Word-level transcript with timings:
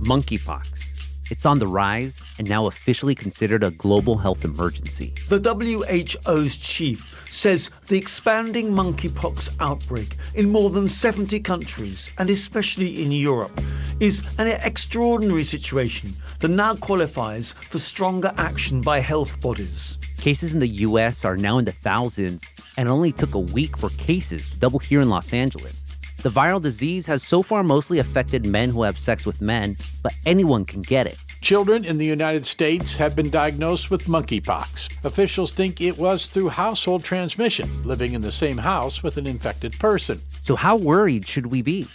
monkeypox. 0.00 0.90
It's 1.30 1.46
on 1.46 1.60
the 1.60 1.66
rise 1.66 2.20
and 2.38 2.48
now 2.48 2.66
officially 2.66 3.14
considered 3.14 3.62
a 3.62 3.70
global 3.70 4.16
health 4.16 4.44
emergency. 4.44 5.14
The 5.28 5.38
WHO's 5.38 6.56
chief 6.56 7.24
says 7.30 7.70
the 7.86 7.96
expanding 7.96 8.72
monkeypox 8.72 9.50
outbreak 9.60 10.16
in 10.34 10.50
more 10.50 10.70
than 10.70 10.88
70 10.88 11.38
countries, 11.40 12.10
and 12.18 12.28
especially 12.30 13.02
in 13.02 13.12
Europe, 13.12 13.60
is 14.00 14.24
an 14.38 14.48
extraordinary 14.48 15.44
situation 15.44 16.16
that 16.40 16.48
now 16.48 16.74
qualifies 16.74 17.52
for 17.52 17.78
stronger 17.78 18.32
action 18.36 18.80
by 18.80 18.98
health 18.98 19.40
bodies. 19.40 19.98
Cases 20.18 20.52
in 20.52 20.58
the 20.58 20.68
US 20.88 21.24
are 21.24 21.36
now 21.36 21.58
in 21.58 21.64
the 21.64 21.72
thousands, 21.72 22.42
and 22.76 22.88
it 22.88 22.90
only 22.90 23.12
took 23.12 23.34
a 23.36 23.38
week 23.38 23.76
for 23.76 23.90
cases 23.90 24.48
to 24.50 24.58
double 24.58 24.80
here 24.80 25.00
in 25.00 25.08
Los 25.08 25.32
Angeles. 25.32 25.86
The 26.22 26.28
viral 26.28 26.60
disease 26.60 27.06
has 27.06 27.22
so 27.22 27.42
far 27.42 27.62
mostly 27.62 27.98
affected 27.98 28.44
men 28.44 28.68
who 28.68 28.82
have 28.82 29.00
sex 29.00 29.24
with 29.24 29.40
men, 29.40 29.78
but 30.02 30.12
anyone 30.26 30.66
can 30.66 30.82
get 30.82 31.06
it. 31.06 31.16
Children 31.40 31.82
in 31.86 31.96
the 31.96 32.04
United 32.04 32.44
States 32.44 32.94
have 32.96 33.16
been 33.16 33.30
diagnosed 33.30 33.90
with 33.90 34.04
monkeypox. 34.04 35.02
Officials 35.02 35.54
think 35.54 35.80
it 35.80 35.96
was 35.96 36.26
through 36.26 36.50
household 36.50 37.04
transmission, 37.04 37.70
living 37.84 38.12
in 38.12 38.20
the 38.20 38.30
same 38.30 38.58
house 38.58 39.02
with 39.02 39.16
an 39.16 39.26
infected 39.26 39.78
person. 39.78 40.20
So, 40.42 40.56
how 40.56 40.76
worried 40.76 41.26
should 41.26 41.46
we 41.46 41.62
be? 41.62 41.88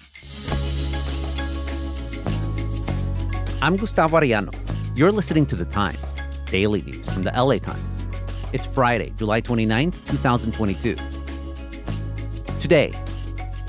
I'm 3.62 3.76
Gustavo 3.76 4.18
Arellano. 4.20 4.56
You're 4.98 5.12
listening 5.12 5.46
to 5.46 5.56
The 5.56 5.66
Times, 5.66 6.16
daily 6.48 6.82
news 6.82 7.08
from 7.12 7.22
the 7.22 7.32
LA 7.32 7.60
Times. 7.60 8.08
It's 8.54 8.66
Friday, 8.66 9.14
July 9.18 9.42
29th, 9.42 10.04
2022. 10.08 10.96
Today, 12.60 12.92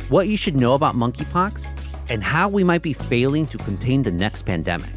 what 0.09 0.29
you 0.29 0.37
should 0.37 0.57
know 0.57 0.75
about 0.75 0.95
monkeypox, 0.95 1.79
and 2.09 2.23
how 2.23 2.49
we 2.49 2.63
might 2.63 2.83
be 2.83 2.93
failing 2.93 3.47
to 3.49 3.59
contain 3.59 4.03
the 4.03 4.13
next 4.13 4.43
pandemic. 4.43 4.91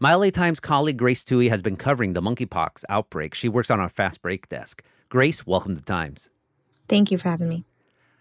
My 0.00 0.14
LA 0.14 0.30
Times 0.30 0.60
colleague 0.60 0.96
Grace 0.96 1.24
Toohey 1.24 1.50
has 1.50 1.60
been 1.60 1.74
covering 1.74 2.12
the 2.12 2.22
monkeypox 2.22 2.84
outbreak. 2.88 3.34
She 3.34 3.48
works 3.48 3.68
on 3.68 3.80
our 3.80 3.88
fast 3.88 4.22
break 4.22 4.48
desk. 4.48 4.84
Grace, 5.08 5.44
welcome 5.44 5.74
to 5.74 5.82
Times. 5.82 6.30
Thank 6.86 7.10
you 7.10 7.18
for 7.18 7.28
having 7.28 7.48
me. 7.48 7.64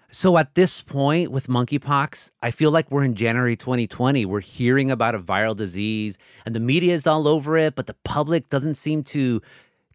So 0.09 0.37
at 0.37 0.55
this 0.55 0.81
point 0.81 1.31
with 1.31 1.47
monkeypox, 1.47 2.31
I 2.41 2.51
feel 2.51 2.71
like 2.71 2.89
we're 2.89 3.03
in 3.03 3.15
January 3.15 3.57
2020. 3.57 4.25
We're 4.25 4.39
hearing 4.39 4.89
about 4.89 5.15
a 5.15 5.19
viral 5.19 5.55
disease 5.55 6.17
and 6.45 6.55
the 6.55 6.61
media 6.61 6.93
is 6.93 7.05
all 7.05 7.27
over 7.27 7.57
it, 7.57 7.75
but 7.75 7.87
the 7.87 7.95
public 8.05 8.47
doesn't 8.47 8.75
seem 8.75 9.03
to 9.05 9.41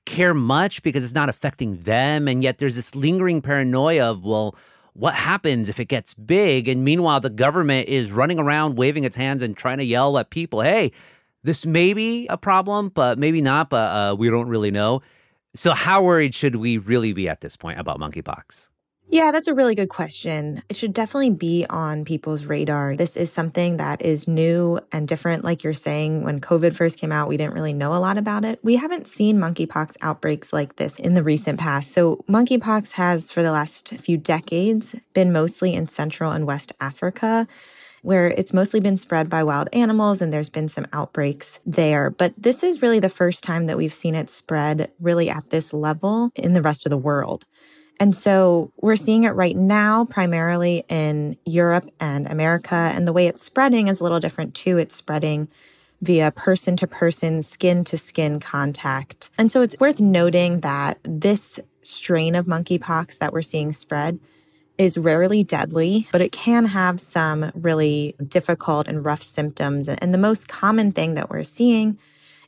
care 0.04 0.34
much 0.34 0.82
because 0.82 1.02
it's 1.02 1.14
not 1.14 1.30
affecting 1.30 1.78
them. 1.78 2.28
And 2.28 2.42
yet 2.42 2.58
there's 2.58 2.76
this 2.76 2.94
lingering 2.94 3.40
paranoia 3.40 4.10
of, 4.10 4.24
well, 4.24 4.54
what 4.92 5.14
happens 5.14 5.70
if 5.70 5.80
it 5.80 5.86
gets 5.86 6.12
big? 6.12 6.68
And 6.68 6.84
meanwhile, 6.84 7.20
the 7.20 7.30
government 7.30 7.88
is 7.88 8.12
running 8.12 8.38
around 8.38 8.76
waving 8.76 9.04
its 9.04 9.16
hands 9.16 9.40
and 9.40 9.56
trying 9.56 9.78
to 9.78 9.84
yell 9.84 10.18
at 10.18 10.28
people, 10.28 10.60
hey, 10.60 10.92
this 11.42 11.64
may 11.64 11.94
be 11.94 12.26
a 12.28 12.36
problem, 12.36 12.90
but 12.90 13.18
maybe 13.18 13.40
not, 13.40 13.70
but 13.70 13.90
uh, 13.90 14.14
we 14.14 14.28
don't 14.28 14.48
really 14.48 14.70
know. 14.70 15.00
So, 15.54 15.72
how 15.72 16.02
worried 16.02 16.34
should 16.34 16.56
we 16.56 16.78
really 16.78 17.12
be 17.12 17.28
at 17.28 17.40
this 17.40 17.56
point 17.56 17.80
about 17.80 17.98
monkeypox? 17.98 18.70
Yeah, 19.12 19.30
that's 19.30 19.46
a 19.46 19.52
really 19.52 19.74
good 19.74 19.90
question. 19.90 20.62
It 20.70 20.76
should 20.76 20.94
definitely 20.94 21.28
be 21.28 21.66
on 21.68 22.06
people's 22.06 22.46
radar. 22.46 22.96
This 22.96 23.14
is 23.14 23.30
something 23.30 23.76
that 23.76 24.00
is 24.00 24.26
new 24.26 24.80
and 24.90 25.06
different. 25.06 25.44
Like 25.44 25.62
you're 25.62 25.74
saying, 25.74 26.24
when 26.24 26.40
COVID 26.40 26.74
first 26.74 26.98
came 26.98 27.12
out, 27.12 27.28
we 27.28 27.36
didn't 27.36 27.52
really 27.52 27.74
know 27.74 27.92
a 27.92 28.00
lot 28.00 28.16
about 28.16 28.46
it. 28.46 28.58
We 28.62 28.76
haven't 28.76 29.06
seen 29.06 29.36
monkeypox 29.36 29.98
outbreaks 30.00 30.50
like 30.50 30.76
this 30.76 30.98
in 30.98 31.12
the 31.12 31.22
recent 31.22 31.60
past. 31.60 31.92
So, 31.92 32.24
monkeypox 32.26 32.92
has, 32.92 33.30
for 33.30 33.42
the 33.42 33.52
last 33.52 33.90
few 33.98 34.16
decades, 34.16 34.96
been 35.12 35.30
mostly 35.30 35.74
in 35.74 35.88
Central 35.88 36.32
and 36.32 36.46
West 36.46 36.72
Africa 36.80 37.46
where 38.02 38.28
it's 38.28 38.52
mostly 38.52 38.80
been 38.80 38.96
spread 38.96 39.30
by 39.30 39.44
wild 39.44 39.68
animals 39.72 40.20
and 40.20 40.32
there's 40.32 40.50
been 40.50 40.68
some 40.68 40.86
outbreaks 40.92 41.60
there. 41.64 42.10
But 42.10 42.34
this 42.36 42.64
is 42.64 42.82
really 42.82 42.98
the 42.98 43.08
first 43.08 43.44
time 43.44 43.66
that 43.66 43.76
we've 43.76 43.92
seen 43.92 44.16
it 44.16 44.28
spread 44.28 44.90
really 45.00 45.30
at 45.30 45.50
this 45.50 45.72
level 45.72 46.32
in 46.34 46.52
the 46.52 46.62
rest 46.62 46.84
of 46.84 46.90
the 46.90 46.96
world. 46.96 47.46
And 48.02 48.16
so 48.16 48.72
we're 48.80 48.96
seeing 48.96 49.22
it 49.22 49.30
right 49.30 49.54
now, 49.54 50.06
primarily 50.06 50.82
in 50.88 51.36
Europe 51.46 51.88
and 52.00 52.26
America. 52.26 52.74
And 52.74 53.06
the 53.06 53.12
way 53.12 53.28
it's 53.28 53.44
spreading 53.44 53.86
is 53.86 54.00
a 54.00 54.02
little 54.02 54.18
different 54.18 54.56
too. 54.56 54.76
It's 54.76 54.96
spreading 54.96 55.46
via 56.00 56.32
person 56.32 56.74
to 56.78 56.88
person, 56.88 57.44
skin 57.44 57.84
to 57.84 57.96
skin 57.96 58.40
contact. 58.40 59.30
And 59.38 59.52
so 59.52 59.62
it's 59.62 59.78
worth 59.78 60.00
noting 60.00 60.62
that 60.62 60.98
this 61.04 61.60
strain 61.82 62.34
of 62.34 62.46
monkeypox 62.46 63.18
that 63.18 63.32
we're 63.32 63.40
seeing 63.40 63.70
spread 63.70 64.18
is 64.78 64.98
rarely 64.98 65.44
deadly, 65.44 66.08
but 66.10 66.20
it 66.20 66.32
can 66.32 66.64
have 66.64 67.00
some 67.00 67.52
really 67.54 68.16
difficult 68.26 68.88
and 68.88 69.04
rough 69.04 69.22
symptoms. 69.22 69.88
And 69.88 70.12
the 70.12 70.18
most 70.18 70.48
common 70.48 70.90
thing 70.90 71.14
that 71.14 71.30
we're 71.30 71.44
seeing 71.44 72.00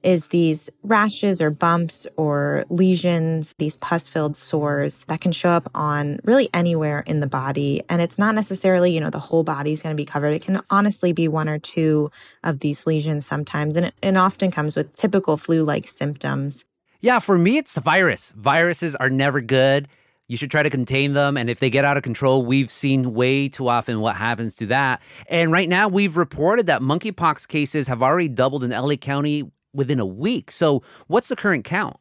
is 0.04 0.26
these 0.26 0.70
rashes 0.82 1.40
or 1.40 1.50
bumps 1.50 2.06
or 2.16 2.64
lesions, 2.68 3.54
these 3.58 3.76
pus 3.76 4.06
filled 4.06 4.36
sores 4.36 5.04
that 5.06 5.20
can 5.20 5.32
show 5.32 5.48
up 5.48 5.68
on 5.74 6.20
really 6.24 6.48
anywhere 6.52 7.02
in 7.06 7.20
the 7.20 7.26
body. 7.26 7.82
And 7.88 8.00
it's 8.02 8.18
not 8.18 8.34
necessarily, 8.34 8.92
you 8.92 9.00
know, 9.00 9.10
the 9.10 9.18
whole 9.18 9.42
body 9.42 9.72
is 9.72 9.82
going 9.82 9.96
to 9.96 10.00
be 10.00 10.04
covered. 10.04 10.28
It 10.28 10.42
can 10.42 10.60
honestly 10.70 11.12
be 11.12 11.26
one 11.26 11.48
or 11.48 11.58
two 11.58 12.10
of 12.44 12.60
these 12.60 12.86
lesions 12.86 13.26
sometimes. 13.26 13.76
And 13.76 13.86
it, 14.02 14.14
often 14.14 14.52
comes 14.52 14.76
with 14.76 14.94
typical 14.94 15.36
flu 15.36 15.64
like 15.64 15.88
symptoms. 15.88 16.64
Yeah, 17.00 17.18
for 17.18 17.36
me, 17.36 17.56
it's 17.56 17.76
a 17.76 17.80
virus. 17.80 18.32
Viruses 18.36 18.94
are 18.96 19.10
never 19.10 19.40
good. 19.40 19.88
You 20.28 20.36
should 20.36 20.50
try 20.50 20.62
to 20.62 20.70
contain 20.70 21.14
them. 21.14 21.36
And 21.36 21.50
if 21.50 21.58
they 21.58 21.68
get 21.68 21.84
out 21.84 21.96
of 21.96 22.02
control, 22.02 22.44
we've 22.44 22.70
seen 22.70 23.12
way 23.12 23.48
too 23.48 23.68
often 23.68 24.00
what 24.00 24.16
happens 24.16 24.54
to 24.56 24.66
that. 24.66 25.02
And 25.28 25.50
right 25.50 25.68
now, 25.68 25.88
we've 25.88 26.16
reported 26.16 26.66
that 26.66 26.80
monkeypox 26.80 27.48
cases 27.48 27.88
have 27.88 28.02
already 28.02 28.28
doubled 28.28 28.64
in 28.64 28.70
LA 28.70 28.94
County 28.94 29.50
within 29.74 30.00
a 30.00 30.06
week. 30.06 30.50
So, 30.50 30.82
what's 31.08 31.28
the 31.28 31.36
current 31.36 31.64
count? 31.64 31.96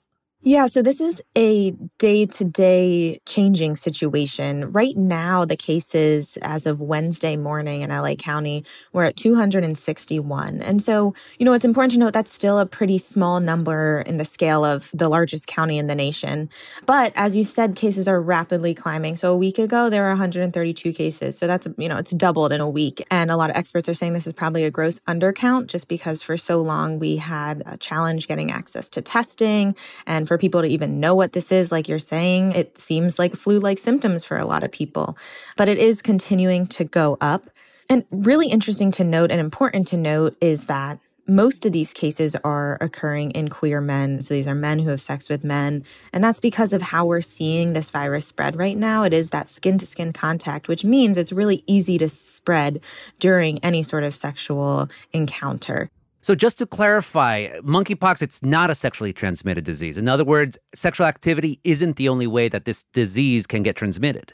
Yeah, 0.46 0.66
so 0.66 0.82
this 0.82 1.00
is 1.00 1.22
a 1.38 1.72
day 2.00 2.26
to 2.26 2.44
day 2.44 3.22
changing 3.26 3.78
situation. 3.78 4.74
Right 4.74 4.98
now, 4.98 5.46
the 5.46 5.56
cases 5.56 6.38
as 6.42 6.66
of 6.66 6.82
Wednesday 6.82 7.38
morning 7.38 7.82
in 7.82 7.92
LA 7.92 8.16
County 8.16 8.66
were 8.92 9.06
at 9.06 9.16
261. 9.16 10.62
And 10.62 10.82
so, 10.82 11.16
you 11.40 11.46
know, 11.46 11.54
it's 11.54 11.64
important 11.64 11.94
to 11.94 11.98
note 11.98 12.12
that's 12.12 12.34
still 12.34 12.60
a 12.60 12.66
pretty 12.66 12.98
small 12.98 13.40
number 13.40 14.04
in 14.06 14.18
the 14.18 14.26
scale 14.26 14.66
of 14.66 14.92
the 14.94 15.08
largest 15.08 15.48
county 15.48 15.78
in 15.78 15.88
the 15.88 15.96
nation. 15.96 16.50
But 16.86 17.14
as 17.16 17.38
you 17.38 17.46
said, 17.46 17.78
cases 17.78 18.10
are 18.10 18.22
rapidly 18.22 18.76
climbing. 18.76 19.16
So 19.16 19.32
a 19.32 19.38
week 19.38 19.60
ago, 19.60 19.90
there 19.90 20.02
were 20.04 20.10
132 20.10 20.92
cases. 20.92 21.38
So 21.38 21.48
that's, 21.48 21.70
you 21.78 21.88
know, 21.88 21.96
it's 21.96 22.12
doubled 22.12 22.52
in 22.52 22.60
a 22.60 22.70
week. 22.70 23.02
And 23.10 23.32
a 23.32 23.38
lot 23.38 23.50
of 23.50 23.56
experts 23.56 23.88
are 23.88 23.94
saying 23.94 24.12
this 24.12 24.28
is 24.28 24.34
probably 24.34 24.66
a 24.66 24.72
gross 24.72 25.00
undercount 25.08 25.68
just 25.68 25.88
because 25.88 26.22
for 26.22 26.36
so 26.36 26.62
long 26.62 27.00
we 27.00 27.16
had 27.16 27.64
a 27.66 27.78
challenge 27.78 28.28
getting 28.28 28.52
access 28.52 28.90
to 28.90 29.02
testing 29.02 29.74
and 30.06 30.28
for 30.28 30.33
people 30.38 30.62
to 30.62 30.68
even 30.68 31.00
know 31.00 31.16
what 31.16 31.34
this 31.34 31.52
is, 31.52 31.72
like 31.72 31.88
you're 31.88 32.00
saying, 32.00 32.54
it 32.54 32.78
seems 32.78 33.20
like 33.20 33.36
flu 33.36 33.60
like 33.60 33.78
symptoms 33.78 34.24
for 34.24 34.38
a 34.38 34.46
lot 34.46 34.64
of 34.64 34.72
people. 34.72 35.18
But 35.58 35.70
it 35.70 35.78
is 35.78 36.02
continuing 36.02 36.68
to 36.68 36.84
go 36.84 37.18
up. 37.22 37.50
And 37.90 38.06
really 38.12 38.48
interesting 38.48 38.92
to 38.92 39.04
note 39.04 39.32
and 39.32 39.40
important 39.40 39.88
to 39.88 39.98
note 39.98 40.36
is 40.42 40.66
that 40.66 41.00
most 41.28 41.66
of 41.66 41.72
these 41.72 41.94
cases 41.94 42.36
are 42.44 42.78
occurring 42.82 43.32
in 43.32 43.48
queer 43.48 43.80
men. 43.80 44.22
So 44.22 44.34
these 44.34 44.48
are 44.48 44.56
men 44.56 44.80
who 44.80 44.90
have 44.90 45.02
sex 45.02 45.30
with 45.30 45.44
men. 45.44 45.86
And 46.12 46.24
that's 46.24 46.40
because 46.40 46.74
of 46.74 46.82
how 46.82 47.06
we're 47.06 47.22
seeing 47.22 47.74
this 47.74 47.90
virus 47.90 48.28
spread 48.28 48.58
right 48.58 48.78
now. 48.78 49.04
It 49.04 49.14
is 49.14 49.30
that 49.30 49.50
skin 49.50 49.78
to 49.78 49.86
skin 49.86 50.12
contact, 50.12 50.68
which 50.68 50.84
means 50.84 51.18
it's 51.18 51.32
really 51.32 51.64
easy 51.66 51.98
to 51.98 52.10
spread 52.10 52.82
during 53.20 53.60
any 53.60 53.84
sort 53.84 54.04
of 54.04 54.14
sexual 54.14 54.90
encounter. 55.14 55.90
So, 56.24 56.36
just 56.36 56.58
to 56.60 56.66
clarify, 56.66 57.50
monkeypox, 57.60 58.22
it's 58.22 58.42
not 58.42 58.70
a 58.70 58.76
sexually 58.76 59.12
transmitted 59.12 59.66
disease. 59.66 59.98
In 59.98 60.08
other 60.08 60.24
words, 60.24 60.58
sexual 60.74 61.06
activity 61.06 61.60
isn't 61.66 61.98
the 61.98 62.08
only 62.08 62.28
way 62.28 62.48
that 62.48 62.64
this 62.64 62.84
disease 62.94 63.46
can 63.46 63.62
get 63.62 63.76
transmitted. 63.76 64.34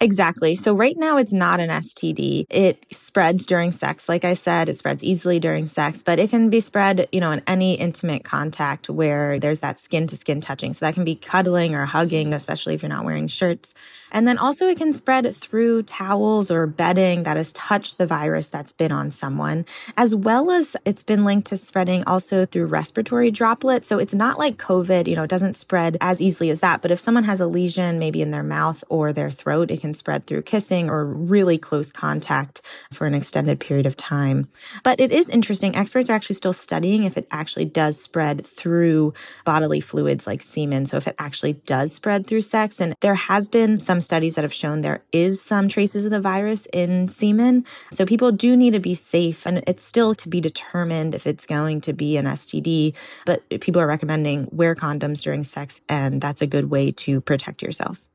Exactly. 0.00 0.56
So 0.56 0.74
right 0.74 0.96
now 0.98 1.18
it's 1.18 1.32
not 1.32 1.60
an 1.60 1.70
STD. 1.70 2.46
It 2.50 2.84
spreads 2.90 3.46
during 3.46 3.70
sex. 3.70 4.08
Like 4.08 4.24
I 4.24 4.34
said, 4.34 4.68
it 4.68 4.76
spreads 4.76 5.04
easily 5.04 5.38
during 5.38 5.68
sex, 5.68 6.02
but 6.02 6.18
it 6.18 6.30
can 6.30 6.50
be 6.50 6.60
spread, 6.60 7.08
you 7.12 7.20
know, 7.20 7.30
in 7.30 7.42
any 7.46 7.74
intimate 7.74 8.24
contact 8.24 8.90
where 8.90 9.38
there's 9.38 9.60
that 9.60 9.78
skin 9.78 10.08
to 10.08 10.16
skin 10.16 10.40
touching. 10.40 10.74
So 10.74 10.84
that 10.84 10.94
can 10.94 11.04
be 11.04 11.14
cuddling 11.14 11.76
or 11.76 11.84
hugging, 11.84 12.32
especially 12.32 12.74
if 12.74 12.82
you're 12.82 12.88
not 12.88 13.04
wearing 13.04 13.28
shirts. 13.28 13.72
And 14.14 14.26
then 14.26 14.38
also 14.38 14.66
it 14.68 14.78
can 14.78 14.92
spread 14.92 15.34
through 15.36 15.82
towels 15.82 16.50
or 16.50 16.66
bedding 16.66 17.24
that 17.24 17.36
has 17.36 17.52
touched 17.52 17.98
the 17.98 18.06
virus 18.06 18.48
that's 18.48 18.72
been 18.72 18.92
on 18.92 19.10
someone, 19.10 19.66
as 19.96 20.14
well 20.14 20.50
as 20.52 20.76
it's 20.84 21.02
been 21.02 21.24
linked 21.24 21.48
to 21.48 21.56
spreading 21.56 22.04
also 22.06 22.46
through 22.46 22.66
respiratory 22.66 23.32
droplets. 23.32 23.88
So 23.88 23.98
it's 23.98 24.14
not 24.14 24.38
like 24.38 24.56
COVID, 24.56 25.08
you 25.08 25.16
know, 25.16 25.24
it 25.24 25.30
doesn't 25.30 25.54
spread 25.54 25.98
as 26.00 26.22
easily 26.22 26.50
as 26.50 26.60
that. 26.60 26.80
But 26.80 26.92
if 26.92 27.00
someone 27.00 27.24
has 27.24 27.40
a 27.40 27.46
lesion 27.46 27.98
maybe 27.98 28.22
in 28.22 28.30
their 28.30 28.44
mouth 28.44 28.84
or 28.88 29.12
their 29.12 29.30
throat, 29.30 29.72
it 29.72 29.80
can 29.80 29.94
spread 29.94 30.26
through 30.26 30.42
kissing 30.42 30.88
or 30.88 31.04
really 31.04 31.58
close 31.58 31.90
contact 31.90 32.62
for 32.92 33.06
an 33.06 33.14
extended 33.14 33.58
period 33.58 33.84
of 33.84 33.96
time. 33.96 34.48
But 34.84 35.00
it 35.00 35.10
is 35.10 35.28
interesting. 35.28 35.74
Experts 35.74 36.08
are 36.08 36.14
actually 36.14 36.36
still 36.36 36.52
studying 36.52 37.02
if 37.02 37.18
it 37.18 37.26
actually 37.32 37.64
does 37.64 38.00
spread 38.00 38.46
through 38.46 39.12
bodily 39.44 39.80
fluids 39.80 40.24
like 40.24 40.40
semen. 40.40 40.86
So 40.86 40.96
if 40.96 41.08
it 41.08 41.16
actually 41.18 41.54
does 41.66 41.92
spread 41.92 42.28
through 42.28 42.42
sex. 42.42 42.80
And 42.80 42.94
there 43.00 43.16
has 43.16 43.48
been 43.48 43.80
some 43.80 44.00
studies 44.04 44.34
that 44.34 44.42
have 44.42 44.52
shown 44.52 44.82
there 44.82 45.02
is 45.12 45.40
some 45.40 45.68
traces 45.68 46.04
of 46.04 46.10
the 46.10 46.20
virus 46.20 46.66
in 46.72 47.08
semen. 47.08 47.64
So 47.90 48.06
people 48.06 48.32
do 48.32 48.56
need 48.56 48.72
to 48.72 48.80
be 48.80 48.94
safe 48.94 49.46
and 49.46 49.62
it's 49.66 49.82
still 49.82 50.14
to 50.16 50.28
be 50.28 50.40
determined 50.40 51.14
if 51.14 51.26
it's 51.26 51.46
going 51.46 51.80
to 51.82 51.92
be 51.92 52.16
an 52.16 52.26
STD, 52.26 52.94
but 53.26 53.48
people 53.60 53.80
are 53.80 53.86
recommending 53.86 54.48
wear 54.52 54.74
condoms 54.74 55.22
during 55.22 55.44
sex 55.44 55.80
and 55.88 56.20
that's 56.20 56.42
a 56.42 56.46
good 56.46 56.70
way 56.70 56.92
to 56.92 57.20
protect 57.20 57.62
yourself. 57.62 58.08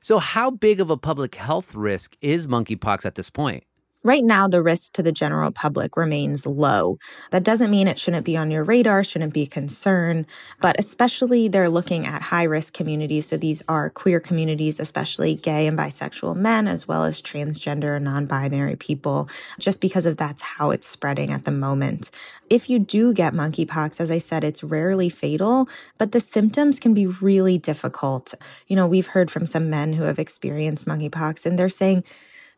So, 0.00 0.18
how 0.18 0.50
big 0.50 0.80
of 0.80 0.90
a 0.90 0.96
public 0.96 1.34
health 1.34 1.74
risk 1.74 2.16
is 2.20 2.46
monkeypox 2.46 3.04
at 3.04 3.16
this 3.16 3.30
point? 3.30 3.64
Right 4.04 4.22
now, 4.22 4.46
the 4.46 4.62
risk 4.62 4.92
to 4.92 5.02
the 5.02 5.10
general 5.10 5.50
public 5.50 5.96
remains 5.96 6.46
low. 6.46 6.98
That 7.32 7.42
doesn't 7.42 7.72
mean 7.72 7.88
it 7.88 7.98
shouldn't 7.98 8.24
be 8.24 8.36
on 8.36 8.48
your 8.48 8.62
radar, 8.62 9.02
shouldn't 9.02 9.34
be 9.34 9.42
a 9.42 9.48
concern, 9.48 10.24
but 10.60 10.78
especially 10.78 11.48
they're 11.48 11.68
looking 11.68 12.06
at 12.06 12.22
high 12.22 12.44
risk 12.44 12.74
communities. 12.74 13.26
So 13.26 13.36
these 13.36 13.60
are 13.68 13.90
queer 13.90 14.20
communities, 14.20 14.78
especially 14.78 15.34
gay 15.34 15.66
and 15.66 15.76
bisexual 15.76 16.36
men, 16.36 16.68
as 16.68 16.86
well 16.86 17.04
as 17.04 17.20
transgender 17.20 17.96
and 17.96 18.04
non 18.04 18.26
binary 18.26 18.76
people, 18.76 19.28
just 19.58 19.80
because 19.80 20.06
of 20.06 20.16
that's 20.16 20.42
how 20.42 20.70
it's 20.70 20.86
spreading 20.86 21.32
at 21.32 21.44
the 21.44 21.50
moment. 21.50 22.12
If 22.48 22.70
you 22.70 22.78
do 22.78 23.12
get 23.12 23.34
monkeypox, 23.34 24.00
as 24.00 24.12
I 24.12 24.18
said, 24.18 24.44
it's 24.44 24.62
rarely 24.62 25.08
fatal, 25.08 25.68
but 25.98 26.12
the 26.12 26.20
symptoms 26.20 26.78
can 26.78 26.94
be 26.94 27.08
really 27.08 27.58
difficult. 27.58 28.34
You 28.68 28.76
know, 28.76 28.86
we've 28.86 29.08
heard 29.08 29.28
from 29.28 29.48
some 29.48 29.70
men 29.70 29.92
who 29.92 30.04
have 30.04 30.20
experienced 30.20 30.86
monkeypox 30.86 31.44
and 31.44 31.58
they're 31.58 31.68
saying, 31.68 32.04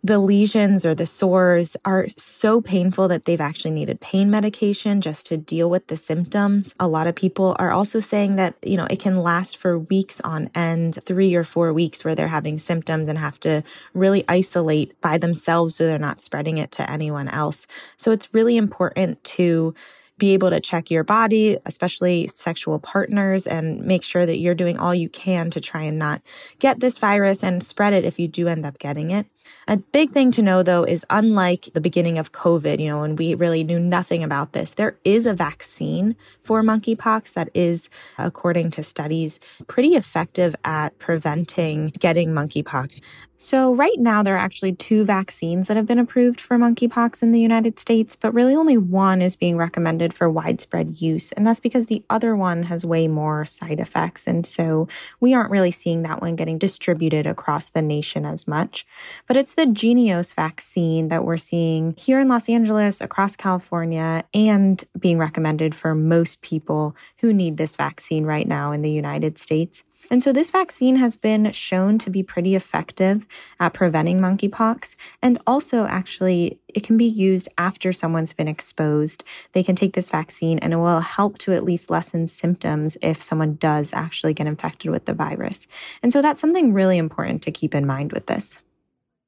the 0.02 0.19
lesions 0.19 0.87
or 0.87 0.94
the 0.94 1.06
sores 1.06 1.76
are 1.85 2.06
so 2.17 2.61
painful 2.61 3.08
that 3.08 3.25
they've 3.25 3.41
actually 3.41 3.73
needed 3.73 4.00
pain 4.00 4.31
medication 4.31 5.00
just 5.00 5.26
to 5.26 5.37
deal 5.37 5.69
with 5.69 5.87
the 5.88 5.97
symptoms. 5.97 6.75
A 6.81 6.88
lot 6.88 7.06
of 7.06 7.14
people 7.14 7.55
are 7.58 7.70
also 7.70 8.00
saying 8.00 8.37
that, 8.37 8.55
you 8.62 8.76
know, 8.79 8.87
it 8.88 8.99
can 9.00 9.19
last 9.19 9.58
for 9.58 9.79
weeks 9.79 10.20
on 10.23 10.50
end, 10.55 10.99
three 11.05 11.35
or 11.35 11.44
four 11.44 11.73
weeks 11.73 12.05
where 12.05 12.14
they're 12.14 12.29
having 12.29 12.58
symptoms 12.58 13.08
and 13.08 13.19
have 13.19 13.38
to 13.41 13.62
really 13.93 14.25
isolate 14.26 14.99
by 15.02 15.19
themselves 15.19 15.76
so 15.76 15.87
they're 15.87 15.99
not 15.99 16.23
spreading 16.23 16.56
it 16.56 16.70
to 16.73 16.91
anyone 16.91 17.29
else. 17.29 17.67
So 17.99 18.11
it's 18.11 18.32
really 18.32 18.56
important 18.56 19.23
to 19.25 19.75
be 20.20 20.34
able 20.34 20.50
to 20.50 20.61
check 20.61 20.90
your 20.90 21.02
body, 21.02 21.58
especially 21.67 22.28
sexual 22.28 22.78
partners, 22.78 23.49
and 23.49 23.81
make 23.81 24.05
sure 24.05 24.25
that 24.25 24.38
you're 24.38 24.55
doing 24.55 24.78
all 24.78 24.94
you 24.94 25.08
can 25.08 25.50
to 25.50 25.61
try 25.61 25.82
and 25.82 25.99
not 25.99 26.22
get 26.61 26.78
this 26.78 26.99
virus 26.99 27.43
and 27.43 27.64
spread 27.64 27.93
it 27.93 28.05
if 28.05 28.20
you 28.20 28.28
do 28.28 28.46
end 28.46 28.64
up 28.64 28.78
getting 28.78 29.11
it. 29.11 29.26
A 29.67 29.78
big 29.78 30.11
thing 30.11 30.31
to 30.32 30.43
know 30.43 30.62
though 30.62 30.84
is 30.84 31.05
unlike 31.11 31.70
the 31.75 31.81
beginning 31.81 32.19
of 32.19 32.32
COVID, 32.32 32.78
you 32.78 32.88
know, 32.88 33.00
when 33.00 33.17
we 33.17 33.34
really 33.34 33.64
knew 33.64 33.81
nothing 33.81 34.22
about 34.22 34.52
this, 34.52 34.75
there 34.75 34.96
is 35.05 35.26
a 35.26 35.34
vaccine 35.34 36.14
for 36.43 36.62
monkeypox 36.62 37.32
that 37.32 37.49
is, 37.55 37.88
according 38.19 38.70
to 38.72 38.82
studies, 38.82 39.40
pretty 39.67 39.90
effective 39.90 40.55
at 40.64 40.99
preventing 40.99 41.88
getting 41.99 42.31
monkeypox. 42.31 43.00
So, 43.42 43.75
right 43.75 43.98
now, 43.98 44.22
there 44.22 44.34
are 44.34 44.38
actually 44.38 44.75
two 44.75 45.02
vaccines 45.02 45.69
that 45.69 45.76
have 45.78 45.87
been 45.87 45.98
approved 45.98 46.38
for 46.38 46.58
monkeypox 46.58 47.22
in 47.22 47.32
the 47.32 47.40
United 47.40 47.78
States, 47.78 48.14
but 48.14 48.34
really 48.34 48.54
only 48.54 48.76
one 48.76 49.22
is 49.22 49.34
being 49.34 49.56
recommended 49.56 50.12
for 50.12 50.28
widespread 50.28 51.00
use. 51.00 51.32
And 51.32 51.46
that's 51.46 51.58
because 51.58 51.87
the 51.87 52.04
other 52.10 52.37
one 52.37 52.64
has 52.64 52.84
way 52.84 53.08
more 53.08 53.46
side 53.46 53.81
effects. 53.81 54.26
And 54.26 54.44
so, 54.44 54.88
we 55.20 55.32
aren't 55.32 55.50
really 55.50 55.70
seeing 55.70 56.02
that 56.02 56.20
one 56.20 56.37
getting 56.37 56.58
distributed 56.58 57.26
across 57.26 57.70
the 57.70 57.81
nation 57.81 58.26
as 58.26 58.46
much. 58.46 58.84
But 59.26 59.38
it's 59.38 59.54
the 59.54 59.64
Jynneos 59.64 60.34
vaccine 60.34 61.08
that 61.08 61.25
we're 61.25 61.38
seeing 61.38 61.94
here 61.96 62.20
in 62.20 62.28
Los 62.28 62.46
Angeles, 62.46 63.00
across 63.00 63.36
California, 63.36 64.22
and 64.34 64.84
being 64.98 65.16
recommended 65.16 65.75
for 65.75 65.94
most 65.94 66.43
people 66.43 66.94
who 67.20 67.32
need 67.32 67.56
this 67.56 67.75
vaccine 67.75 68.26
right 68.26 68.46
now 68.46 68.72
in 68.72 68.82
the 68.82 68.90
United 68.90 69.38
States. 69.38 69.82
And 70.11 70.23
so 70.23 70.32
this 70.32 70.50
vaccine 70.50 70.97
has 70.97 71.17
been 71.17 71.52
shown 71.52 71.99
to 71.99 72.11
be 72.11 72.23
pretty 72.23 72.55
effective 72.55 73.26
at 73.58 73.75
preventing 73.75 74.20
monkeypox. 74.20 74.97
And 75.23 75.38
also, 75.47 75.87
actually, 75.87 76.58
it 76.69 76.82
can 76.82 76.97
be 76.97 77.05
used 77.05 77.49
after 77.58 77.93
someone's 77.93 78.32
been 78.32 78.49
exposed. 78.49 79.23
They 79.52 79.62
can 79.62 79.76
take 79.76 79.94
this 79.94 80.08
vaccine 80.08 80.58
and 80.58 80.73
it 80.73 80.79
will 80.79 81.00
help 81.00 81.38
to 81.38 81.52
at 81.52 81.64
least 81.64 81.91
lessen 81.91 82.26
symptoms 82.26 82.97
if 83.02 83.23
someone 83.23 83.55
does 83.56 83.93
actually 83.93 84.35
get 84.35 84.47
infected 84.47 84.91
with 84.91 85.05
the 85.05 85.14
virus. 85.14 85.69
And 86.03 86.12
so 86.12 86.23
that's 86.23 86.41
something 86.41 86.73
really 86.73 86.99
important 86.99 87.43
to 87.43 87.50
keep 87.50 87.75
in 87.75 87.87
mind 87.87 88.12
with 88.12 88.26
this. 88.26 88.61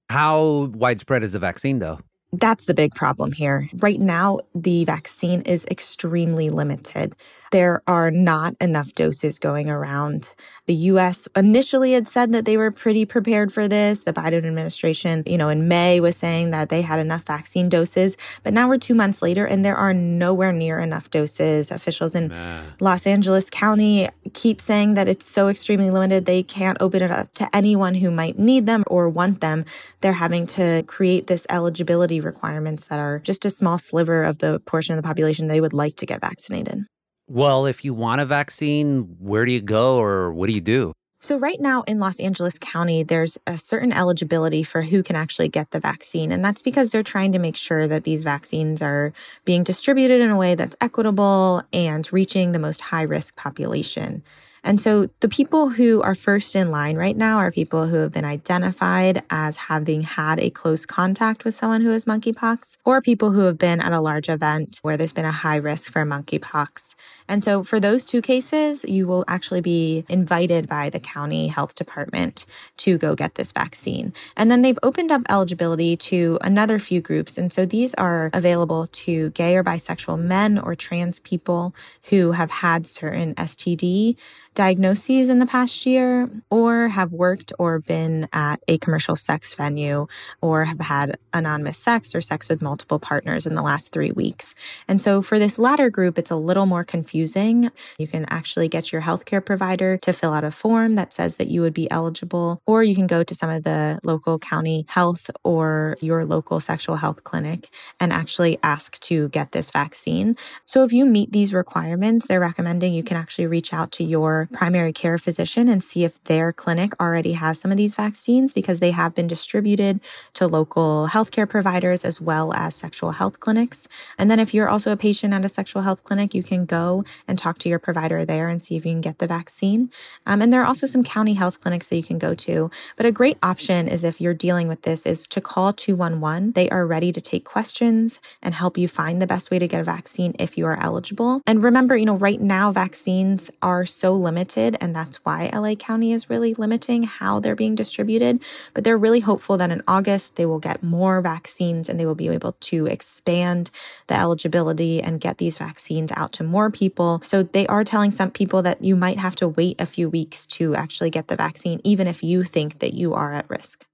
How 0.08 0.70
widespread 0.74 1.22
is 1.22 1.32
the 1.32 1.38
vaccine, 1.38 1.78
though? 1.78 2.00
That's 2.32 2.64
the 2.64 2.74
big 2.74 2.94
problem 2.94 3.32
here. 3.32 3.68
Right 3.74 4.00
now, 4.00 4.40
the 4.54 4.84
vaccine 4.86 5.42
is 5.42 5.66
extremely 5.70 6.48
limited. 6.48 7.14
There 7.52 7.82
are 7.86 8.10
not 8.10 8.54
enough 8.62 8.94
doses 8.94 9.38
going 9.38 9.68
around. 9.68 10.30
The 10.64 10.74
US 10.74 11.28
initially 11.36 11.92
had 11.92 12.08
said 12.08 12.32
that 12.32 12.46
they 12.46 12.56
were 12.56 12.70
pretty 12.70 13.04
prepared 13.04 13.52
for 13.52 13.68
this. 13.68 14.04
The 14.04 14.14
Biden 14.14 14.46
administration, 14.46 15.22
you 15.26 15.36
know, 15.36 15.50
in 15.50 15.68
May 15.68 16.00
was 16.00 16.16
saying 16.16 16.52
that 16.52 16.70
they 16.70 16.80
had 16.80 16.98
enough 16.98 17.26
vaccine 17.26 17.68
doses, 17.68 18.16
but 18.42 18.54
now 18.54 18.70
we're 18.70 18.78
two 18.78 18.94
months 18.94 19.20
later 19.20 19.44
and 19.44 19.66
there 19.66 19.76
are 19.76 19.92
nowhere 19.92 20.50
near 20.50 20.78
enough 20.78 21.10
doses. 21.10 21.70
Officials 21.70 22.14
in 22.14 22.32
Los 22.80 23.06
Angeles 23.06 23.50
County 23.50 24.08
keep 24.32 24.58
saying 24.58 24.94
that 24.94 25.06
it's 25.06 25.26
so 25.26 25.48
extremely 25.48 25.90
limited, 25.90 26.24
they 26.24 26.42
can't 26.42 26.80
open 26.80 27.02
it 27.02 27.10
up 27.10 27.32
to 27.32 27.54
anyone 27.54 27.94
who 27.94 28.10
might 28.10 28.38
need 28.38 28.64
them 28.64 28.82
or 28.86 29.10
want 29.10 29.42
them. 29.42 29.66
They're 30.00 30.12
having 30.12 30.46
to 30.46 30.84
create 30.86 31.26
this 31.26 31.46
eligibility 31.50 32.18
requirements 32.18 32.86
that 32.86 32.98
are 32.98 33.18
just 33.18 33.44
a 33.44 33.50
small 33.50 33.76
sliver 33.76 34.22
of 34.22 34.38
the 34.38 34.60
portion 34.60 34.94
of 34.94 35.02
the 35.02 35.06
population 35.06 35.48
they 35.48 35.60
would 35.60 35.74
like 35.74 35.96
to 35.96 36.06
get 36.06 36.22
vaccinated. 36.22 36.86
Well, 37.32 37.64
if 37.64 37.82
you 37.82 37.94
want 37.94 38.20
a 38.20 38.26
vaccine, 38.26 39.16
where 39.18 39.46
do 39.46 39.52
you 39.52 39.62
go 39.62 39.96
or 39.96 40.34
what 40.34 40.48
do 40.48 40.52
you 40.52 40.60
do? 40.60 40.92
So, 41.18 41.38
right 41.38 41.58
now 41.58 41.80
in 41.84 41.98
Los 41.98 42.20
Angeles 42.20 42.58
County, 42.58 43.04
there's 43.04 43.38
a 43.46 43.56
certain 43.56 43.90
eligibility 43.90 44.62
for 44.62 44.82
who 44.82 45.02
can 45.02 45.16
actually 45.16 45.48
get 45.48 45.70
the 45.70 45.80
vaccine. 45.80 46.30
And 46.30 46.44
that's 46.44 46.60
because 46.60 46.90
they're 46.90 47.02
trying 47.02 47.32
to 47.32 47.38
make 47.38 47.56
sure 47.56 47.88
that 47.88 48.04
these 48.04 48.22
vaccines 48.22 48.82
are 48.82 49.14
being 49.46 49.62
distributed 49.64 50.20
in 50.20 50.28
a 50.28 50.36
way 50.36 50.54
that's 50.54 50.76
equitable 50.82 51.62
and 51.72 52.06
reaching 52.12 52.52
the 52.52 52.58
most 52.58 52.82
high 52.82 53.04
risk 53.04 53.34
population. 53.34 54.22
And 54.64 54.80
so 54.80 55.08
the 55.20 55.28
people 55.28 55.68
who 55.70 56.02
are 56.02 56.14
first 56.14 56.54
in 56.54 56.70
line 56.70 56.96
right 56.96 57.16
now 57.16 57.38
are 57.38 57.50
people 57.50 57.86
who 57.86 57.96
have 57.96 58.12
been 58.12 58.24
identified 58.24 59.22
as 59.28 59.56
having 59.56 60.02
had 60.02 60.38
a 60.38 60.50
close 60.50 60.86
contact 60.86 61.44
with 61.44 61.54
someone 61.54 61.80
who 61.80 61.90
has 61.90 62.04
monkeypox 62.04 62.76
or 62.84 63.02
people 63.02 63.32
who 63.32 63.40
have 63.40 63.58
been 63.58 63.80
at 63.80 63.92
a 63.92 64.00
large 64.00 64.28
event 64.28 64.78
where 64.82 64.96
there's 64.96 65.12
been 65.12 65.24
a 65.24 65.32
high 65.32 65.56
risk 65.56 65.92
for 65.92 66.04
monkeypox. 66.04 66.94
And 67.28 67.42
so 67.42 67.64
for 67.64 67.80
those 67.80 68.06
two 68.06 68.22
cases, 68.22 68.84
you 68.84 69.06
will 69.06 69.24
actually 69.26 69.60
be 69.60 70.04
invited 70.08 70.68
by 70.68 70.90
the 70.90 71.00
county 71.00 71.48
health 71.48 71.74
department 71.74 72.46
to 72.78 72.98
go 72.98 73.14
get 73.14 73.34
this 73.34 73.52
vaccine. 73.52 74.12
And 74.36 74.50
then 74.50 74.62
they've 74.62 74.78
opened 74.82 75.10
up 75.10 75.22
eligibility 75.28 75.96
to 75.96 76.38
another 76.40 76.78
few 76.78 77.00
groups. 77.00 77.36
And 77.36 77.52
so 77.52 77.66
these 77.66 77.94
are 77.94 78.30
available 78.32 78.86
to 78.88 79.30
gay 79.30 79.56
or 79.56 79.64
bisexual 79.64 80.20
men 80.20 80.58
or 80.58 80.74
trans 80.74 81.20
people 81.20 81.74
who 82.10 82.32
have 82.32 82.50
had 82.50 82.86
certain 82.86 83.34
STD 83.34 84.16
diagnoses 84.54 85.30
in 85.30 85.38
the 85.38 85.46
past 85.46 85.86
year 85.86 86.30
or 86.50 86.88
have 86.88 87.12
worked 87.12 87.52
or 87.58 87.78
been 87.80 88.28
at 88.32 88.62
a 88.68 88.78
commercial 88.78 89.16
sex 89.16 89.54
venue 89.54 90.06
or 90.40 90.64
have 90.64 90.80
had 90.80 91.18
anonymous 91.32 91.78
sex 91.78 92.14
or 92.14 92.20
sex 92.20 92.48
with 92.48 92.60
multiple 92.60 92.98
partners 92.98 93.46
in 93.46 93.54
the 93.54 93.62
last 93.62 93.92
three 93.92 94.12
weeks. 94.12 94.54
And 94.88 95.00
so 95.00 95.22
for 95.22 95.38
this 95.38 95.58
latter 95.58 95.90
group, 95.90 96.18
it's 96.18 96.30
a 96.30 96.36
little 96.36 96.66
more 96.66 96.84
confusing. 96.84 97.70
You 97.98 98.06
can 98.06 98.26
actually 98.28 98.68
get 98.68 98.92
your 98.92 99.02
healthcare 99.02 99.44
provider 99.44 99.96
to 99.98 100.12
fill 100.12 100.32
out 100.32 100.44
a 100.44 100.50
form 100.50 100.96
that 100.96 101.12
says 101.12 101.36
that 101.36 101.48
you 101.48 101.62
would 101.62 101.74
be 101.74 101.90
eligible, 101.90 102.60
or 102.66 102.82
you 102.82 102.94
can 102.94 103.06
go 103.06 103.22
to 103.22 103.34
some 103.34 103.50
of 103.50 103.64
the 103.64 103.98
local 104.02 104.38
county 104.38 104.84
health 104.88 105.30
or 105.44 105.96
your 106.00 106.24
local 106.24 106.60
sexual 106.60 106.96
health 106.96 107.24
clinic 107.24 107.68
and 108.00 108.12
actually 108.12 108.58
ask 108.62 108.98
to 109.00 109.28
get 109.30 109.52
this 109.52 109.70
vaccine. 109.70 110.36
So 110.66 110.84
if 110.84 110.92
you 110.92 111.06
meet 111.06 111.32
these 111.32 111.54
requirements, 111.54 112.26
they're 112.26 112.40
recommending 112.40 112.92
you 112.94 113.02
can 113.02 113.16
actually 113.16 113.46
reach 113.46 113.72
out 113.72 113.92
to 113.92 114.04
primary 114.46 114.92
care 114.92 115.18
physician 115.18 115.68
and 115.68 115.82
see 115.82 116.04
if 116.04 116.22
their 116.24 116.52
clinic 116.52 116.92
already 117.00 117.32
has 117.32 117.60
some 117.60 117.70
of 117.70 117.76
these 117.76 117.94
vaccines 117.94 118.52
because 118.52 118.80
they 118.80 118.90
have 118.90 119.14
been 119.14 119.26
distributed 119.26 120.00
to 120.34 120.46
local 120.46 121.08
healthcare 121.10 121.48
providers 121.48 122.04
as 122.04 122.20
well 122.20 122.52
as 122.54 122.74
sexual 122.74 123.12
health 123.12 123.40
clinics. 123.40 123.88
And 124.18 124.30
then 124.30 124.40
if 124.40 124.54
you're 124.54 124.68
also 124.68 124.92
a 124.92 124.96
patient 124.96 125.34
at 125.34 125.44
a 125.44 125.48
sexual 125.48 125.82
health 125.82 126.04
clinic, 126.04 126.34
you 126.34 126.42
can 126.42 126.64
go 126.64 127.04
and 127.28 127.38
talk 127.38 127.58
to 127.58 127.68
your 127.68 127.78
provider 127.78 128.24
there 128.24 128.48
and 128.48 128.62
see 128.62 128.76
if 128.76 128.84
you 128.84 128.92
can 128.92 129.00
get 129.00 129.18
the 129.18 129.26
vaccine. 129.26 129.90
Um, 130.26 130.42
and 130.42 130.52
there 130.52 130.62
are 130.62 130.66
also 130.66 130.86
some 130.86 131.04
county 131.04 131.34
health 131.34 131.60
clinics 131.60 131.88
that 131.88 131.96
you 131.96 132.02
can 132.02 132.18
go 132.18 132.34
to. 132.34 132.70
But 132.96 133.06
a 133.06 133.12
great 133.12 133.38
option 133.42 133.88
is 133.88 134.04
if 134.04 134.20
you're 134.20 134.34
dealing 134.34 134.68
with 134.68 134.82
this 134.82 135.06
is 135.06 135.26
to 135.28 135.40
call 135.40 135.72
211. 135.72 136.52
They 136.52 136.68
are 136.70 136.86
ready 136.86 137.12
to 137.12 137.20
take 137.20 137.44
questions 137.44 138.20
and 138.42 138.54
help 138.54 138.76
you 138.76 138.88
find 138.88 139.20
the 139.20 139.26
best 139.26 139.50
way 139.50 139.58
to 139.58 139.68
get 139.68 139.80
a 139.80 139.84
vaccine 139.84 140.34
if 140.38 140.58
you 140.58 140.66
are 140.66 140.78
eligible. 140.80 141.42
And 141.46 141.62
remember, 141.62 141.96
you 141.96 142.06
know, 142.06 142.16
right 142.16 142.40
now 142.40 142.72
vaccines 142.72 143.50
are 143.62 143.86
so 143.86 144.14
limited 144.14 144.31
limited, 144.32 144.78
and 144.80 144.96
that's 144.96 145.18
why 145.26 145.50
LA 145.52 145.74
County 145.74 146.12
is 146.12 146.30
really 146.30 146.54
limiting 146.54 147.02
how 147.02 147.38
they're 147.38 147.54
being 147.54 147.74
distributed. 147.74 148.42
But 148.72 148.84
they're 148.84 148.96
really 148.96 149.20
hopeful 149.20 149.58
that 149.58 149.70
in 149.70 149.82
August 149.86 150.36
they 150.36 150.46
will 150.46 150.58
get 150.58 150.82
more 150.82 151.20
vaccines 151.20 151.88
and 151.88 152.00
they 152.00 152.06
will 152.06 152.14
be 152.14 152.30
able 152.30 152.52
to 152.52 152.86
expand 152.86 153.70
the 154.06 154.14
eligibility 154.14 155.02
and 155.02 155.20
get 155.20 155.36
these 155.36 155.58
vaccines 155.58 156.10
out 156.16 156.32
to 156.32 156.44
more 156.44 156.70
people. 156.70 157.20
So 157.22 157.42
they 157.42 157.66
are 157.66 157.84
telling 157.84 158.10
some 158.10 158.30
people 158.30 158.62
that 158.62 158.82
you 158.82 158.96
might 158.96 159.18
have 159.18 159.36
to 159.36 159.48
wait 159.48 159.78
a 159.78 159.86
few 159.86 160.08
weeks 160.08 160.46
to 160.58 160.74
actually 160.74 161.10
get 161.10 161.28
the 161.28 161.36
vaccine, 161.36 161.82
even 161.84 162.06
if 162.06 162.22
you 162.22 162.42
think 162.42 162.78
that 162.78 162.94
you 162.94 163.12
are 163.12 163.34
at 163.34 163.50
risk. 163.50 163.84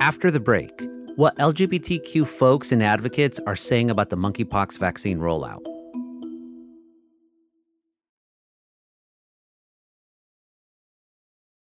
After 0.00 0.30
the 0.30 0.40
break, 0.40 0.70
what 1.16 1.36
LGBTQ 1.38 2.26
folks 2.26 2.70
and 2.70 2.82
advocates 2.84 3.40
are 3.48 3.56
saying 3.56 3.90
about 3.90 4.10
the 4.10 4.16
monkeypox 4.16 4.78
vaccine 4.78 5.18
rollout. 5.18 5.71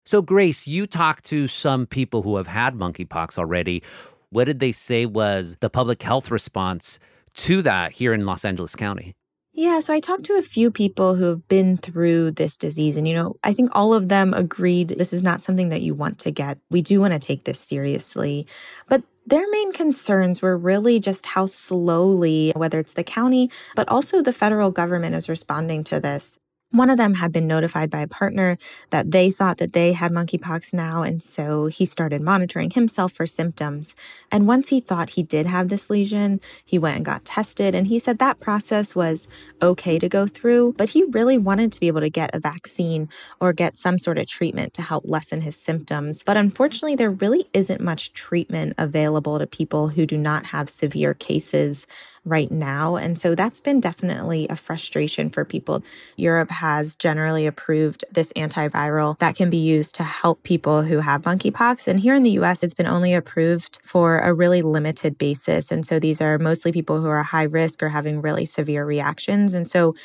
So, 0.09 0.23
Grace, 0.23 0.65
you 0.65 0.87
talked 0.87 1.25
to 1.25 1.47
some 1.47 1.85
people 1.85 2.23
who 2.23 2.37
have 2.37 2.47
had 2.47 2.73
monkeypox 2.73 3.37
already. 3.37 3.83
What 4.31 4.45
did 4.45 4.59
they 4.59 4.71
say 4.71 5.05
was 5.05 5.55
the 5.59 5.69
public 5.69 6.01
health 6.01 6.31
response 6.31 6.97
to 7.35 7.61
that 7.61 7.91
here 7.91 8.11
in 8.11 8.25
Los 8.25 8.43
Angeles 8.43 8.75
County? 8.75 9.13
Yeah, 9.53 9.79
so 9.81 9.93
I 9.93 9.99
talked 9.99 10.23
to 10.23 10.33
a 10.33 10.41
few 10.41 10.71
people 10.71 11.13
who 11.13 11.25
have 11.25 11.47
been 11.47 11.77
through 11.77 12.31
this 12.31 12.57
disease, 12.57 12.97
and 12.97 13.07
you 13.07 13.13
know, 13.13 13.35
I 13.43 13.53
think 13.53 13.69
all 13.73 13.93
of 13.93 14.09
them 14.09 14.33
agreed 14.33 14.87
this 14.87 15.13
is 15.13 15.21
not 15.21 15.43
something 15.43 15.69
that 15.69 15.83
you 15.83 15.93
want 15.93 16.17
to 16.21 16.31
get. 16.31 16.57
We 16.71 16.81
do 16.81 16.99
want 16.99 17.13
to 17.13 17.19
take 17.19 17.43
this 17.43 17.59
seriously. 17.59 18.47
But 18.87 19.03
their 19.27 19.47
main 19.51 19.71
concerns 19.73 20.41
were 20.41 20.57
really 20.57 20.99
just 20.99 21.27
how 21.27 21.45
slowly, 21.45 22.51
whether 22.55 22.79
it's 22.79 22.95
the 22.95 23.03
county, 23.03 23.51
but 23.75 23.87
also 23.89 24.23
the 24.23 24.33
federal 24.33 24.71
government 24.71 25.13
is 25.13 25.29
responding 25.29 25.83
to 25.83 25.99
this. 25.99 26.39
One 26.71 26.91
of 26.91 26.97
them 26.97 27.15
had 27.15 27.31
been 27.31 27.47
notified 27.47 27.89
by 27.89 28.01
a 28.01 28.07
partner 28.07 28.55
that 28.91 29.09
they 29.09 29.31
thought 29.31 29.57
that 29.57 29.73
they 29.73 29.93
had 29.93 30.11
monkeypox 30.11 30.71
now, 30.71 31.01
and 31.01 31.21
so 31.21 31.65
he 31.65 31.83
started 31.83 32.21
monitoring 32.21 32.69
himself 32.69 33.11
for 33.11 33.25
symptoms. 33.25 33.95
And 34.31 34.45
once 34.45 34.69
he 34.69 34.79
thought 34.79 35.09
he 35.11 35.23
did 35.23 35.47
have 35.47 35.69
this 35.69 35.89
lesion, 35.89 36.39
he 36.63 36.77
went 36.77 36.97
and 36.97 37.05
got 37.05 37.25
tested, 37.25 37.73
and 37.73 37.87
he 37.87 37.97
said 37.97 38.19
that 38.19 38.39
process 38.39 38.95
was 38.95 39.27
okay 39.63 39.97
to 39.97 40.07
go 40.07 40.27
through, 40.27 40.73
but 40.73 40.89
he 40.89 41.03
really 41.05 41.39
wanted 41.39 41.71
to 41.71 41.79
be 41.79 41.87
able 41.87 42.01
to 42.01 42.09
get 42.09 42.35
a 42.35 42.39
vaccine 42.39 43.09
or 43.39 43.51
get 43.51 43.75
some 43.75 43.97
sort 43.97 44.19
of 44.19 44.27
treatment 44.27 44.75
to 44.75 44.83
help 44.83 45.05
lessen 45.07 45.41
his 45.41 45.55
symptoms. 45.55 46.21
But 46.23 46.37
unfortunately, 46.37 46.95
there 46.95 47.09
really 47.09 47.45
isn't 47.51 47.81
much 47.81 48.13
treatment 48.13 48.75
available 48.77 49.39
to 49.39 49.47
people 49.47 49.87
who 49.87 50.05
do 50.05 50.17
not 50.17 50.45
have 50.45 50.69
severe 50.69 51.15
cases 51.15 51.87
right 52.29 52.51
now. 52.51 52.95
And 52.95 53.17
so 53.17 53.35
that's 53.35 53.59
been 53.59 53.79
definitely 53.79 54.47
a 54.49 54.55
frustration 54.55 55.29
for 55.29 55.43
people. 55.43 55.83
Europe 56.15 56.51
has 56.51 56.95
generally 56.95 57.45
approved 57.45 58.05
this 58.11 58.31
antiviral 58.33 59.17
that 59.19 59.35
can 59.35 59.49
be 59.49 59.57
used 59.57 59.95
to 59.95 60.03
help 60.03 60.43
people 60.43 60.83
who 60.83 60.99
have 60.99 61.23
monkeypox. 61.23 61.87
And 61.87 61.99
here 61.99 62.15
in 62.15 62.23
the 62.23 62.37
US, 62.41 62.63
it's 62.63 62.73
been 62.73 62.87
only 62.87 63.13
approved 63.13 63.79
for 63.83 64.19
a 64.19 64.33
really 64.33 64.61
limited 64.61 65.17
basis. 65.17 65.71
And 65.71 65.85
so 65.85 65.99
these 65.99 66.21
are 66.21 66.37
mostly 66.37 66.71
people 66.71 67.01
who 67.01 67.07
are 67.07 67.23
high 67.23 67.43
risk 67.43 67.83
or 67.83 67.89
having 67.89 68.21
really 68.21 68.45
severe 68.45 68.85
reactions. 68.85 69.53
And 69.53 69.67
so 69.67 69.95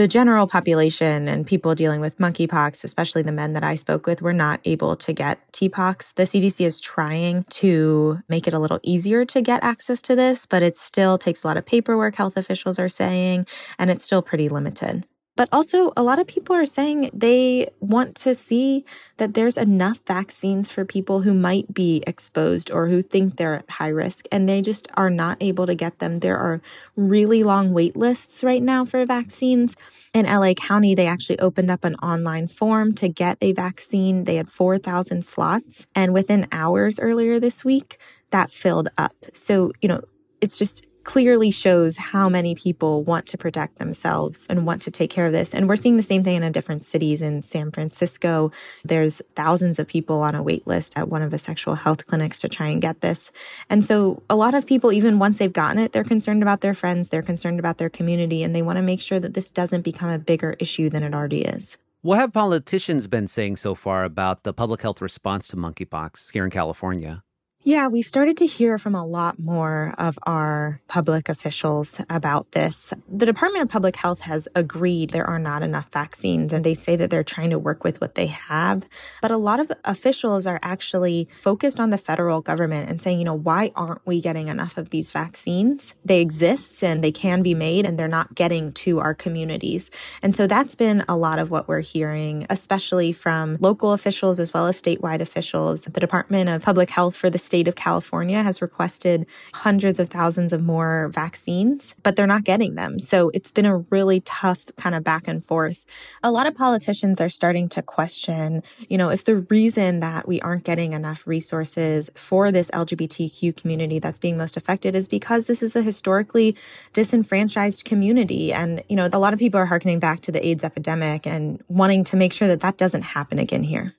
the 0.00 0.08
general 0.08 0.46
population 0.46 1.28
and 1.28 1.46
people 1.46 1.74
dealing 1.74 2.00
with 2.00 2.16
monkeypox, 2.16 2.84
especially 2.84 3.20
the 3.20 3.30
men 3.30 3.52
that 3.52 3.62
I 3.62 3.74
spoke 3.74 4.06
with, 4.06 4.22
were 4.22 4.32
not 4.32 4.58
able 4.64 4.96
to 4.96 5.12
get 5.12 5.38
TPOXX. 5.52 6.14
The 6.14 6.22
CDC 6.22 6.64
is 6.64 6.80
trying 6.80 7.44
to 7.50 8.22
make 8.26 8.48
it 8.48 8.54
a 8.54 8.58
little 8.58 8.80
easier 8.82 9.26
to 9.26 9.42
get 9.42 9.62
access 9.62 10.00
to 10.02 10.16
this, 10.16 10.46
but 10.46 10.62
it 10.62 10.78
still 10.78 11.18
takes 11.18 11.44
a 11.44 11.46
lot 11.46 11.58
of 11.58 11.66
paperwork, 11.66 12.14
health 12.14 12.38
officials 12.38 12.78
are 12.78 12.88
saying, 12.88 13.46
and 13.78 13.90
it's 13.90 14.06
still 14.06 14.22
pretty 14.22 14.48
limited. 14.48 15.04
But 15.36 15.48
also, 15.52 15.92
a 15.96 16.02
lot 16.02 16.18
of 16.18 16.26
people 16.26 16.54
are 16.54 16.66
saying 16.66 17.10
they 17.14 17.70
want 17.80 18.14
to 18.16 18.34
see 18.34 18.84
that 19.16 19.32
there's 19.32 19.56
enough 19.56 20.00
vaccines 20.06 20.70
for 20.70 20.84
people 20.84 21.22
who 21.22 21.32
might 21.32 21.72
be 21.72 22.02
exposed 22.06 22.70
or 22.70 22.88
who 22.88 23.00
think 23.00 23.36
they're 23.36 23.54
at 23.54 23.70
high 23.70 23.88
risk, 23.88 24.26
and 24.30 24.48
they 24.48 24.60
just 24.60 24.88
are 24.94 25.08
not 25.08 25.38
able 25.40 25.66
to 25.66 25.74
get 25.74 25.98
them. 25.98 26.18
There 26.18 26.36
are 26.36 26.60
really 26.94 27.42
long 27.42 27.72
wait 27.72 27.96
lists 27.96 28.44
right 28.44 28.62
now 28.62 28.84
for 28.84 29.06
vaccines. 29.06 29.76
In 30.12 30.26
LA 30.26 30.52
County, 30.54 30.94
they 30.94 31.06
actually 31.06 31.38
opened 31.38 31.70
up 31.70 31.84
an 31.84 31.94
online 31.96 32.48
form 32.48 32.92
to 32.94 33.08
get 33.08 33.38
a 33.40 33.52
vaccine. 33.52 34.24
They 34.24 34.36
had 34.36 34.50
4,000 34.50 35.24
slots, 35.24 35.86
and 35.94 36.12
within 36.12 36.48
hours 36.52 36.98
earlier 36.98 37.40
this 37.40 37.64
week, 37.64 37.98
that 38.30 38.50
filled 38.50 38.88
up. 38.98 39.14
So, 39.32 39.72
you 39.80 39.88
know, 39.88 40.02
it's 40.40 40.58
just 40.58 40.84
clearly 41.04 41.50
shows 41.50 41.96
how 41.96 42.28
many 42.28 42.54
people 42.54 43.02
want 43.04 43.26
to 43.26 43.38
protect 43.38 43.78
themselves 43.78 44.46
and 44.48 44.66
want 44.66 44.82
to 44.82 44.90
take 44.90 45.10
care 45.10 45.26
of 45.26 45.32
this. 45.32 45.54
And 45.54 45.68
we're 45.68 45.76
seeing 45.76 45.96
the 45.96 46.02
same 46.02 46.22
thing 46.22 46.42
in 46.42 46.52
different 46.52 46.84
cities. 46.84 47.22
In 47.22 47.42
San 47.42 47.70
Francisco, 47.70 48.52
there's 48.84 49.22
thousands 49.34 49.78
of 49.78 49.86
people 49.86 50.22
on 50.22 50.34
a 50.34 50.42
wait 50.42 50.66
list 50.66 50.96
at 50.96 51.08
one 51.08 51.22
of 51.22 51.30
the 51.30 51.38
sexual 51.38 51.74
health 51.74 52.06
clinics 52.06 52.40
to 52.40 52.48
try 52.48 52.68
and 52.68 52.82
get 52.82 53.00
this. 53.00 53.32
And 53.68 53.84
so 53.84 54.22
a 54.28 54.36
lot 54.36 54.54
of 54.54 54.66
people, 54.66 54.92
even 54.92 55.18
once 55.18 55.38
they've 55.38 55.52
gotten 55.52 55.78
it, 55.78 55.92
they're 55.92 56.04
concerned 56.04 56.42
about 56.42 56.60
their 56.60 56.74
friends, 56.74 57.08
they're 57.08 57.22
concerned 57.22 57.58
about 57.58 57.78
their 57.78 57.90
community, 57.90 58.42
and 58.42 58.54
they 58.54 58.62
want 58.62 58.76
to 58.76 58.82
make 58.82 59.00
sure 59.00 59.20
that 59.20 59.34
this 59.34 59.50
doesn't 59.50 59.82
become 59.82 60.10
a 60.10 60.18
bigger 60.18 60.54
issue 60.58 60.90
than 60.90 61.02
it 61.02 61.14
already 61.14 61.42
is. 61.42 61.78
What 62.02 62.18
have 62.18 62.32
politicians 62.32 63.08
been 63.08 63.26
saying 63.26 63.56
so 63.56 63.74
far 63.74 64.04
about 64.04 64.44
the 64.44 64.54
public 64.54 64.80
health 64.80 65.02
response 65.02 65.46
to 65.48 65.56
monkeypox 65.56 66.32
here 66.32 66.44
in 66.44 66.50
California? 66.50 67.22
Yeah, 67.62 67.88
we've 67.88 68.06
started 68.06 68.38
to 68.38 68.46
hear 68.46 68.78
from 68.78 68.94
a 68.94 69.04
lot 69.04 69.38
more 69.38 69.92
of 69.98 70.18
our 70.22 70.80
public 70.88 71.28
officials 71.28 72.00
about 72.08 72.52
this. 72.52 72.94
The 73.06 73.26
Department 73.26 73.64
of 73.64 73.68
Public 73.68 73.96
Health 73.96 74.20
has 74.20 74.48
agreed 74.54 75.10
there 75.10 75.26
are 75.26 75.38
not 75.38 75.62
enough 75.62 75.92
vaccines, 75.92 76.54
and 76.54 76.64
they 76.64 76.72
say 76.72 76.96
that 76.96 77.10
they're 77.10 77.22
trying 77.22 77.50
to 77.50 77.58
work 77.58 77.84
with 77.84 78.00
what 78.00 78.14
they 78.14 78.28
have. 78.28 78.88
But 79.20 79.30
a 79.30 79.36
lot 79.36 79.60
of 79.60 79.70
officials 79.84 80.46
are 80.46 80.58
actually 80.62 81.28
focused 81.34 81.78
on 81.78 81.90
the 81.90 81.98
federal 81.98 82.40
government 82.40 82.88
and 82.88 83.00
saying, 83.00 83.18
you 83.18 83.26
know, 83.26 83.34
why 83.34 83.72
aren't 83.76 84.06
we 84.06 84.22
getting 84.22 84.48
enough 84.48 84.78
of 84.78 84.88
these 84.88 85.12
vaccines? 85.12 85.94
They 86.02 86.22
exist 86.22 86.82
and 86.82 87.04
they 87.04 87.12
can 87.12 87.42
be 87.42 87.54
made, 87.54 87.84
and 87.84 87.98
they're 87.98 88.08
not 88.08 88.34
getting 88.34 88.72
to 88.72 89.00
our 89.00 89.12
communities. 89.12 89.90
And 90.22 90.34
so 90.34 90.46
that's 90.46 90.74
been 90.74 91.04
a 91.10 91.16
lot 91.16 91.38
of 91.38 91.50
what 91.50 91.68
we're 91.68 91.80
hearing, 91.80 92.46
especially 92.48 93.12
from 93.12 93.58
local 93.60 93.92
officials 93.92 94.40
as 94.40 94.54
well 94.54 94.66
as 94.66 94.80
statewide 94.80 95.20
officials. 95.20 95.84
The 95.84 96.00
Department 96.00 96.48
of 96.48 96.62
Public 96.62 96.88
Health 96.88 97.14
for 97.14 97.28
the 97.28 97.49
state 97.50 97.66
of 97.66 97.74
California 97.74 98.40
has 98.44 98.62
requested 98.62 99.26
hundreds 99.52 99.98
of 99.98 100.08
thousands 100.08 100.52
of 100.52 100.62
more 100.62 101.10
vaccines, 101.12 101.96
but 102.04 102.14
they're 102.14 102.24
not 102.24 102.44
getting 102.44 102.76
them. 102.76 103.00
So 103.00 103.32
it's 103.34 103.50
been 103.50 103.66
a 103.66 103.78
really 103.90 104.20
tough 104.20 104.66
kind 104.76 104.94
of 104.94 105.02
back 105.02 105.26
and 105.26 105.44
forth. 105.44 105.84
A 106.22 106.30
lot 106.30 106.46
of 106.46 106.54
politicians 106.54 107.20
are 107.20 107.28
starting 107.28 107.68
to 107.70 107.82
question, 107.82 108.62
you 108.88 108.96
know, 108.96 109.10
if 109.10 109.24
the 109.24 109.38
reason 109.50 109.98
that 109.98 110.28
we 110.28 110.40
aren't 110.40 110.62
getting 110.62 110.92
enough 110.92 111.26
resources 111.26 112.08
for 112.14 112.52
this 112.52 112.70
LGBTQ 112.70 113.56
community 113.56 113.98
that's 113.98 114.20
being 114.20 114.38
most 114.38 114.56
affected 114.56 114.94
is 114.94 115.08
because 115.08 115.46
this 115.46 115.60
is 115.60 115.74
a 115.74 115.82
historically 115.82 116.54
disenfranchised 116.92 117.84
community. 117.84 118.52
And, 118.52 118.84
you 118.88 118.94
know, 118.94 119.08
a 119.12 119.18
lot 119.18 119.32
of 119.32 119.40
people 119.40 119.58
are 119.58 119.66
harkening 119.66 119.98
back 119.98 120.20
to 120.20 120.30
the 120.30 120.46
AIDS 120.46 120.62
epidemic 120.62 121.26
and 121.26 121.60
wanting 121.66 122.04
to 122.04 122.16
make 122.16 122.32
sure 122.32 122.46
that 122.46 122.60
that 122.60 122.76
doesn't 122.76 123.02
happen 123.02 123.40
again 123.40 123.64
here. 123.64 123.96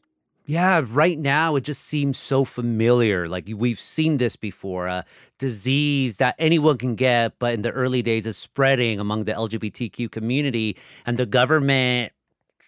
Yeah, 0.51 0.83
right 0.85 1.17
now 1.17 1.55
it 1.55 1.61
just 1.61 1.85
seems 1.85 2.17
so 2.17 2.43
familiar. 2.43 3.29
Like 3.29 3.47
we've 3.55 3.79
seen 3.79 4.17
this 4.17 4.35
before. 4.35 4.87
A 4.87 5.05
disease 5.39 6.17
that 6.17 6.35
anyone 6.39 6.77
can 6.77 6.95
get, 6.95 7.39
but 7.39 7.53
in 7.53 7.61
the 7.61 7.71
early 7.71 8.01
days 8.01 8.25
is 8.25 8.35
spreading 8.35 8.99
among 8.99 9.23
the 9.23 9.31
LGBTQ 9.31 10.11
community 10.11 10.75
and 11.05 11.17
the 11.17 11.25
government 11.25 12.11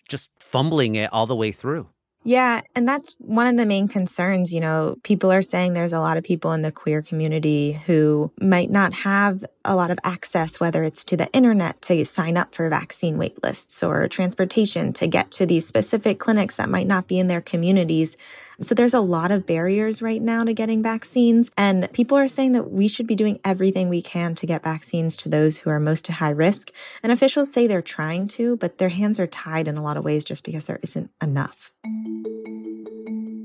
just 0.07 0.29
fumbling 0.39 0.95
it 0.95 1.11
all 1.11 1.27
the 1.27 1.35
way 1.35 1.51
through. 1.51 1.89
Yeah, 2.25 2.61
and 2.73 2.87
that's 2.87 3.15
one 3.19 3.47
of 3.47 3.57
the 3.57 3.65
main 3.65 3.89
concerns. 3.89 4.53
You 4.53 4.61
know, 4.61 4.95
people 5.03 5.31
are 5.31 5.41
saying 5.41 5.73
there's 5.73 5.93
a 5.93 5.99
lot 5.99 6.15
of 6.15 6.23
people 6.23 6.53
in 6.53 6.61
the 6.61 6.71
queer 6.71 7.01
community 7.01 7.73
who 7.85 8.31
might 8.39 8.69
not 8.69 8.93
have 8.93 9.43
a 9.65 9.75
lot 9.75 9.91
of 9.91 9.99
access, 10.05 10.59
whether 10.59 10.83
it's 10.83 11.03
to 11.05 11.17
the 11.17 11.29
internet 11.33 11.81
to 11.83 12.05
sign 12.05 12.37
up 12.37 12.55
for 12.55 12.69
vaccine 12.69 13.17
waitlists 13.17 13.85
or 13.85 14.07
transportation 14.07 14.93
to 14.93 15.07
get 15.07 15.31
to 15.31 15.45
these 15.45 15.67
specific 15.67 16.19
clinics 16.19 16.55
that 16.55 16.69
might 16.69 16.87
not 16.87 17.07
be 17.07 17.19
in 17.19 17.27
their 17.27 17.41
communities. 17.41 18.15
So 18.63 18.73
there's 18.73 18.93
a 18.93 19.01
lot 19.01 19.31
of 19.31 19.45
barriers 19.45 20.01
right 20.01 20.21
now 20.21 20.43
to 20.43 20.53
getting 20.53 20.81
vaccines. 20.81 21.51
And 21.57 21.91
people 21.93 22.17
are 22.17 22.27
saying 22.27 22.53
that 22.53 22.71
we 22.71 22.87
should 22.87 23.07
be 23.07 23.15
doing 23.15 23.39
everything 23.43 23.89
we 23.89 24.01
can 24.01 24.35
to 24.35 24.45
get 24.45 24.63
vaccines 24.63 25.15
to 25.17 25.29
those 25.29 25.57
who 25.57 25.69
are 25.69 25.79
most 25.79 26.09
at 26.09 26.15
high 26.15 26.31
risk. 26.31 26.71
And 27.03 27.11
officials 27.11 27.51
say 27.51 27.67
they're 27.67 27.81
trying 27.81 28.27
to, 28.29 28.57
but 28.57 28.77
their 28.77 28.89
hands 28.89 29.19
are 29.19 29.27
tied 29.27 29.67
in 29.67 29.77
a 29.77 29.83
lot 29.83 29.97
of 29.97 30.03
ways 30.03 30.23
just 30.23 30.43
because 30.43 30.65
there 30.65 30.79
isn't 30.81 31.11
enough. 31.21 31.71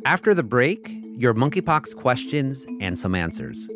After 0.05 0.35
the 0.35 0.43
break, 0.43 0.91
your 1.17 1.35
monkeypox 1.35 1.97
questions 1.97 2.67
and 2.81 2.99
some 2.99 3.15
answers. 3.15 3.69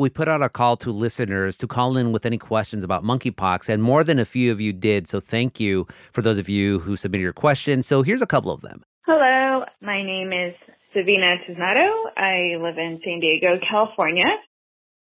We 0.00 0.08
put 0.08 0.28
out 0.28 0.42
a 0.42 0.48
call 0.48 0.78
to 0.78 0.90
listeners 0.90 1.58
to 1.58 1.66
call 1.66 1.98
in 1.98 2.10
with 2.10 2.24
any 2.24 2.38
questions 2.38 2.82
about 2.82 3.04
monkeypox, 3.04 3.68
and 3.68 3.82
more 3.82 4.02
than 4.02 4.18
a 4.18 4.24
few 4.24 4.50
of 4.50 4.60
you 4.60 4.72
did. 4.72 5.06
So 5.06 5.20
thank 5.20 5.60
you 5.60 5.86
for 6.10 6.22
those 6.22 6.38
of 6.38 6.48
you 6.48 6.78
who 6.78 6.96
submitted 6.96 7.22
your 7.22 7.34
questions. 7.34 7.86
So 7.86 8.02
here's 8.02 8.22
a 8.22 8.26
couple 8.26 8.50
of 8.50 8.62
them. 8.62 8.82
Hello, 9.04 9.64
my 9.82 10.02
name 10.02 10.32
is 10.32 10.54
Savina 10.94 11.36
Tisnato. 11.46 11.90
I 12.16 12.56
live 12.58 12.78
in 12.78 13.00
San 13.04 13.20
Diego, 13.20 13.58
California. 13.68 14.24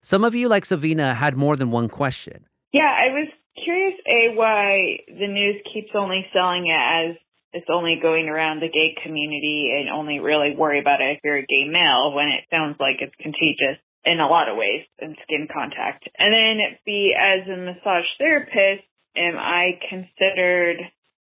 Some 0.04 0.24
of 0.24 0.36
you, 0.36 0.48
like 0.48 0.64
Savina, 0.64 1.16
had 1.16 1.36
more 1.36 1.56
than 1.56 1.72
one 1.72 1.90
question. 1.90 2.46
Yeah, 2.72 2.94
I 2.96 3.10
was 3.10 3.28
curious, 3.64 3.96
A, 4.08 4.36
why 4.36 5.00
the 5.08 5.28
news 5.28 5.56
keeps 5.74 5.90
only 5.96 6.28
selling 6.34 6.68
it 6.68 6.80
as 6.80 7.16
it's 7.54 7.68
only 7.70 8.00
going 8.02 8.30
around 8.30 8.62
the 8.62 8.70
gay 8.70 8.96
community 9.04 9.74
and 9.76 9.90
only 9.90 10.20
really 10.20 10.56
worry 10.56 10.80
about 10.80 11.02
it 11.02 11.18
if 11.18 11.20
you're 11.24 11.38
a 11.38 11.46
gay 11.46 11.66
male 11.66 12.14
when 12.14 12.28
it 12.28 12.44
sounds 12.52 12.76
like 12.80 12.98
it's 13.00 13.16
contagious 13.20 13.78
in 14.06 14.20
a 14.20 14.28
lot 14.28 14.50
of 14.50 14.58
ways 14.58 14.86
in 15.00 15.16
skin 15.24 15.48
contact. 15.52 16.10
And 16.18 16.34
then 16.34 16.60
B, 16.86 17.16
as 17.18 17.40
a 17.48 17.58
massage 17.58 18.06
therapist, 18.20 18.84
am 19.16 19.38
I 19.38 19.80
considered 19.90 20.78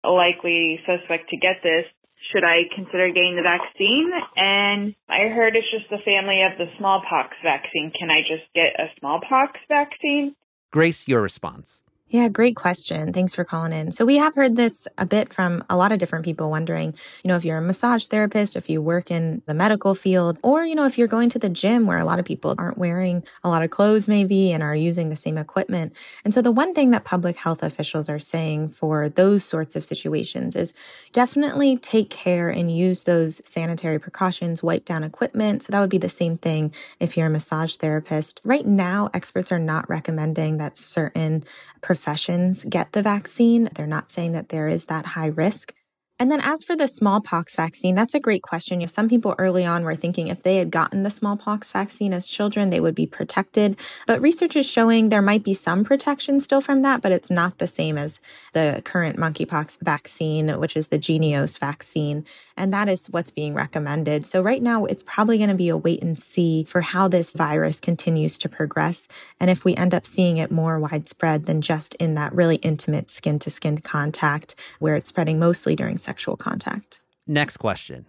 a 0.04 0.10
likely 0.10 0.80
suspect 0.87 1.30
to 1.30 1.37
get 1.37 1.56
this? 1.62 1.84
Should 2.32 2.44
I 2.44 2.64
consider 2.75 3.08
getting 3.08 3.37
the 3.37 3.42
vaccine? 3.42 4.10
And 4.37 4.94
I 5.08 5.28
heard 5.28 5.56
it's 5.56 5.70
just 5.70 5.90
the 5.90 5.99
family 6.04 6.42
of 6.42 6.52
the 6.58 6.66
smallpox 6.78 7.37
vaccine. 7.42 7.92
Can 7.99 8.10
I 8.10 8.20
just 8.20 8.44
get 8.54 8.78
a 8.78 8.90
smallpox 8.99 9.58
vaccine? 9.68 10.37
Grace, 10.70 11.08
your 11.08 11.22
response. 11.22 11.82
Yeah, 12.12 12.28
great 12.28 12.56
question. 12.56 13.12
Thanks 13.12 13.32
for 13.32 13.44
calling 13.44 13.72
in. 13.72 13.92
So 13.92 14.04
we 14.04 14.16
have 14.16 14.34
heard 14.34 14.56
this 14.56 14.88
a 14.98 15.06
bit 15.06 15.32
from 15.32 15.62
a 15.70 15.76
lot 15.76 15.92
of 15.92 16.00
different 16.00 16.24
people 16.24 16.50
wondering, 16.50 16.92
you 17.22 17.28
know, 17.28 17.36
if 17.36 17.44
you're 17.44 17.58
a 17.58 17.62
massage 17.62 18.06
therapist, 18.06 18.56
if 18.56 18.68
you 18.68 18.82
work 18.82 19.12
in 19.12 19.42
the 19.46 19.54
medical 19.54 19.94
field, 19.94 20.36
or, 20.42 20.64
you 20.64 20.74
know, 20.74 20.86
if 20.86 20.98
you're 20.98 21.06
going 21.06 21.30
to 21.30 21.38
the 21.38 21.48
gym 21.48 21.86
where 21.86 21.98
a 21.98 22.04
lot 22.04 22.18
of 22.18 22.24
people 22.24 22.56
aren't 22.58 22.78
wearing 22.78 23.22
a 23.44 23.48
lot 23.48 23.62
of 23.62 23.70
clothes 23.70 24.08
maybe 24.08 24.50
and 24.50 24.60
are 24.60 24.74
using 24.74 25.08
the 25.08 25.14
same 25.14 25.38
equipment. 25.38 25.92
And 26.24 26.34
so 26.34 26.42
the 26.42 26.50
one 26.50 26.74
thing 26.74 26.90
that 26.90 27.04
public 27.04 27.36
health 27.36 27.62
officials 27.62 28.08
are 28.08 28.18
saying 28.18 28.70
for 28.70 29.08
those 29.08 29.44
sorts 29.44 29.76
of 29.76 29.84
situations 29.84 30.56
is 30.56 30.74
definitely 31.12 31.76
take 31.76 32.10
care 32.10 32.50
and 32.50 32.76
use 32.76 33.04
those 33.04 33.40
sanitary 33.44 34.00
precautions, 34.00 34.64
wipe 34.64 34.84
down 34.84 35.04
equipment. 35.04 35.62
So 35.62 35.70
that 35.70 35.78
would 35.80 35.90
be 35.90 35.98
the 35.98 36.08
same 36.08 36.38
thing 36.38 36.74
if 36.98 37.16
you're 37.16 37.28
a 37.28 37.30
massage 37.30 37.76
therapist. 37.76 38.40
Right 38.42 38.66
now, 38.66 39.10
experts 39.14 39.52
are 39.52 39.60
not 39.60 39.88
recommending 39.88 40.56
that 40.56 40.76
certain 40.76 41.44
professions 41.82 42.64
get 42.64 42.92
the 42.92 43.02
vaccine. 43.02 43.68
They're 43.75 43.87
not 43.87 44.10
saying 44.10 44.32
that 44.32 44.50
there 44.50 44.68
is 44.68 44.84
that 44.87 45.06
high 45.06 45.28
risk. 45.28 45.75
And 46.20 46.30
then 46.30 46.40
as 46.42 46.62
for 46.62 46.76
the 46.76 46.86
smallpox 46.86 47.56
vaccine, 47.56 47.94
that's 47.94 48.14
a 48.14 48.20
great 48.20 48.42
question. 48.42 48.86
Some 48.86 49.08
people 49.08 49.34
early 49.38 49.64
on 49.64 49.84
were 49.84 49.94
thinking 49.94 50.28
if 50.28 50.42
they 50.42 50.56
had 50.56 50.70
gotten 50.70 51.02
the 51.02 51.10
smallpox 51.10 51.72
vaccine 51.72 52.12
as 52.12 52.26
children, 52.26 52.68
they 52.68 52.78
would 52.78 52.94
be 52.94 53.06
protected. 53.06 53.78
But 54.06 54.20
research 54.20 54.54
is 54.54 54.68
showing 54.68 55.08
there 55.08 55.22
might 55.22 55.42
be 55.42 55.54
some 55.54 55.82
protection 55.82 56.38
still 56.38 56.60
from 56.60 56.82
that, 56.82 57.00
but 57.00 57.10
it's 57.10 57.30
not 57.30 57.56
the 57.56 57.66
same 57.66 57.96
as 57.96 58.20
the 58.52 58.82
current 58.84 59.16
monkeypox 59.16 59.78
vaccine, 59.80 60.50
which 60.60 60.76
is 60.76 60.88
the 60.88 60.98
Jynneos 60.98 61.58
vaccine. 61.58 62.26
And 62.54 62.74
that 62.74 62.90
is 62.90 63.06
what's 63.06 63.30
being 63.30 63.54
recommended. 63.54 64.26
So 64.26 64.42
right 64.42 64.62
now, 64.62 64.84
it's 64.84 65.02
probably 65.02 65.38
going 65.38 65.48
to 65.48 65.56
be 65.56 65.70
a 65.70 65.76
wait 65.76 66.02
and 66.02 66.18
see 66.18 66.64
for 66.64 66.82
how 66.82 67.08
this 67.08 67.32
virus 67.32 67.80
continues 67.80 68.36
to 68.38 68.50
progress. 68.50 69.08
And 69.40 69.48
if 69.48 69.64
we 69.64 69.74
end 69.74 69.94
up 69.94 70.06
seeing 70.06 70.36
it 70.36 70.50
more 70.50 70.78
widespread 70.78 71.46
than 71.46 71.62
just 71.62 71.94
in 71.94 72.14
that 72.16 72.34
really 72.34 72.56
intimate 72.56 73.08
skin 73.08 73.38
to 73.38 73.48
skin 73.48 73.78
contact 73.78 74.54
where 74.80 74.96
it's 74.96 75.08
spreading 75.08 75.38
mostly 75.38 75.74
during 75.74 75.96
sexual 76.10 76.36
contact. 76.36 77.00
Next 77.28 77.58
question. 77.58 78.04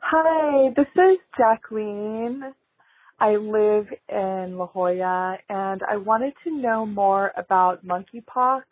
Hi, 0.00 0.68
this 0.76 0.90
is 0.94 1.18
Jacqueline. 1.38 2.52
I 3.18 3.36
live 3.36 3.86
in 4.10 4.58
La 4.58 4.66
Jolla 4.66 5.38
and 5.48 5.80
I 5.88 5.96
wanted 5.96 6.34
to 6.44 6.50
know 6.50 6.84
more 6.84 7.32
about 7.38 7.86
monkeypox. 7.86 8.64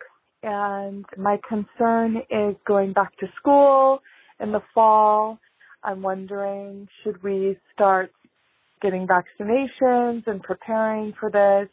And 0.43 1.05
my 1.17 1.39
concern 1.49 2.17
is 2.29 2.55
going 2.67 2.93
back 2.93 3.17
to 3.17 3.27
school 3.39 4.01
in 4.39 4.51
the 4.51 4.61
fall. 4.75 5.39
I'm 5.83 6.03
wondering, 6.03 6.87
should 7.03 7.23
we 7.23 7.57
start 7.73 8.11
getting 8.83 9.07
vaccinations 9.07 10.27
and 10.27 10.43
preparing 10.43 11.13
for 11.19 11.31
this? 11.31 11.69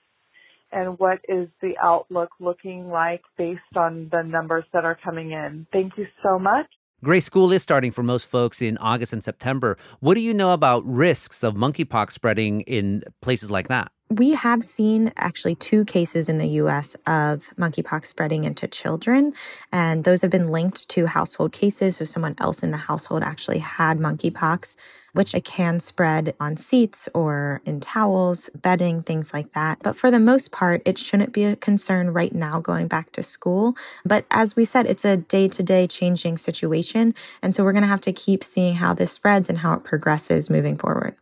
And 0.73 0.99
what 0.99 1.18
is 1.28 1.49
the 1.61 1.75
outlook 1.83 2.30
looking 2.40 2.88
like 2.88 3.23
based 3.37 3.75
on 3.76 4.09
the 4.11 4.23
numbers 4.23 4.64
that 4.73 4.85
are 4.87 4.99
coming 5.04 5.33
in? 5.33 5.66
Thank 5.73 5.92
you 5.99 6.07
so 6.23 6.38
much. 6.38 6.66
Grace 7.05 7.25
School 7.25 7.52
is 7.52 7.62
starting 7.62 7.93
for 7.93 8.02
most 8.02 8.26
folks 8.26 8.61
in 8.61 8.76
August 8.78 9.12
and 9.12 9.23
September. 9.23 9.78
What 10.00 10.14
do 10.14 10.21
you 10.21 10.35
know 10.35 10.52
about 10.52 10.85
risks 10.85 11.45
of 11.45 11.55
monkeypox 11.55 12.11
spreading 12.11 12.62
in 12.62 13.05
places 13.23 13.52
like 13.52 13.69
that? 13.69 13.93
We 14.11 14.31
have 14.33 14.65
seen 14.65 15.12
actually 15.19 15.55
two 15.55 15.85
cases 15.85 16.31
in 16.31 16.38
the 16.38 16.49
US 16.62 16.94
of 17.07 17.51
monkeypox 17.59 18.07
spreading 18.07 18.44
into 18.44 18.66
children, 18.66 19.35
and 19.71 20.03
those 20.03 20.23
have 20.23 20.31
been 20.31 20.47
linked 20.47 20.88
to 20.90 21.05
household 21.05 21.53
cases. 21.53 21.99
So 21.99 22.07
someone 22.07 22.35
else 22.38 22.62
in 22.62 22.71
the 22.71 22.79
household 22.79 23.23
actually 23.23 23.59
had 23.59 23.99
monkeypox, 23.99 24.77
which 25.12 25.35
it 25.35 25.44
can 25.44 25.79
spread 25.79 26.35
on 26.40 26.57
seats 26.57 27.11
or 27.12 27.61
in 27.66 27.81
towels, 27.81 28.49
bedding, 28.55 29.03
things 29.03 29.35
like 29.35 29.53
that. 29.53 29.81
But 29.83 29.94
for 29.94 30.11
the 30.11 30.18
most 30.18 30.53
part, 30.53 30.81
it 30.87 30.97
shouldn't 30.97 31.35
be 31.35 31.44
a 31.44 31.55
concern 31.55 32.14
right 32.14 32.35
now 32.35 32.61
going 32.61 32.88
back 32.88 33.12
to 33.12 33.23
school. 33.23 33.77
But 34.07 34.25
as 34.31 34.57
we 34.57 34.64
said, 34.64 34.87
it's 34.87 35.05
a 35.05 35.18
day 35.18 35.49
to 35.49 35.62
day 35.62 35.87
changing 35.87 36.38
situation. 36.38 37.14
And 37.42 37.55
so 37.55 37.62
we're 37.62 37.73
going 37.73 37.83
to 37.83 37.88
have 37.88 38.01
to 38.03 38.12
keep 38.14 38.42
seeing 38.42 38.77
how 38.77 38.94
this 38.94 39.12
spreads 39.12 39.51
and 39.51 39.59
how 39.59 39.75
it 39.75 39.85
progresses 39.85 40.49
moving 40.49 40.79
forward. 40.79 41.14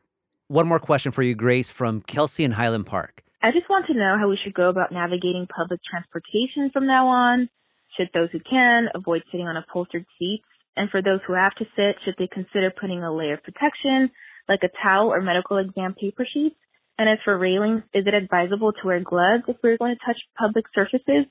One 0.48 0.68
more 0.68 0.78
question 0.78 1.10
for 1.10 1.24
you, 1.24 1.34
Grace, 1.34 1.68
from 1.68 2.02
Kelsey 2.02 2.44
in 2.44 2.52
Highland 2.52 2.86
Park. 2.86 3.24
I 3.42 3.50
just 3.50 3.68
want 3.68 3.86
to 3.86 3.94
know 3.94 4.16
how 4.16 4.28
we 4.28 4.38
should 4.42 4.54
go 4.54 4.68
about 4.68 4.92
navigating 4.92 5.48
public 5.48 5.80
transportation 5.82 6.70
from 6.70 6.86
now 6.86 7.08
on. 7.08 7.48
Should 7.96 8.10
those 8.14 8.28
who 8.30 8.38
can 8.38 8.88
avoid 8.94 9.24
sitting 9.32 9.48
on 9.48 9.56
upholstered 9.56 10.06
seats? 10.18 10.44
And 10.76 10.88
for 10.88 11.02
those 11.02 11.18
who 11.26 11.32
have 11.32 11.54
to 11.56 11.66
sit, 11.74 11.96
should 12.04 12.14
they 12.18 12.28
consider 12.28 12.70
putting 12.70 13.02
a 13.02 13.12
layer 13.12 13.34
of 13.34 13.42
protection, 13.42 14.10
like 14.48 14.62
a 14.62 14.68
towel 14.82 15.12
or 15.12 15.20
medical 15.20 15.56
exam 15.56 15.94
paper 15.94 16.24
sheets? 16.32 16.54
And 16.96 17.08
as 17.08 17.18
for 17.24 17.36
railings, 17.36 17.82
is 17.92 18.06
it 18.06 18.14
advisable 18.14 18.72
to 18.72 18.86
wear 18.86 19.00
gloves 19.00 19.44
if 19.48 19.56
we're 19.64 19.78
going 19.78 19.96
to 19.96 20.04
touch 20.04 20.20
public 20.38 20.66
surfaces? 20.74 21.26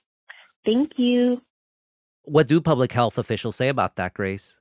Thank 0.65 0.93
you. 0.97 1.41
What 2.23 2.47
do 2.47 2.59
public 2.59 2.91
health 2.91 3.17
officials 3.17 3.55
say 3.55 3.69
about 3.69 3.95
that, 3.95 4.13
Grace? 4.13 4.59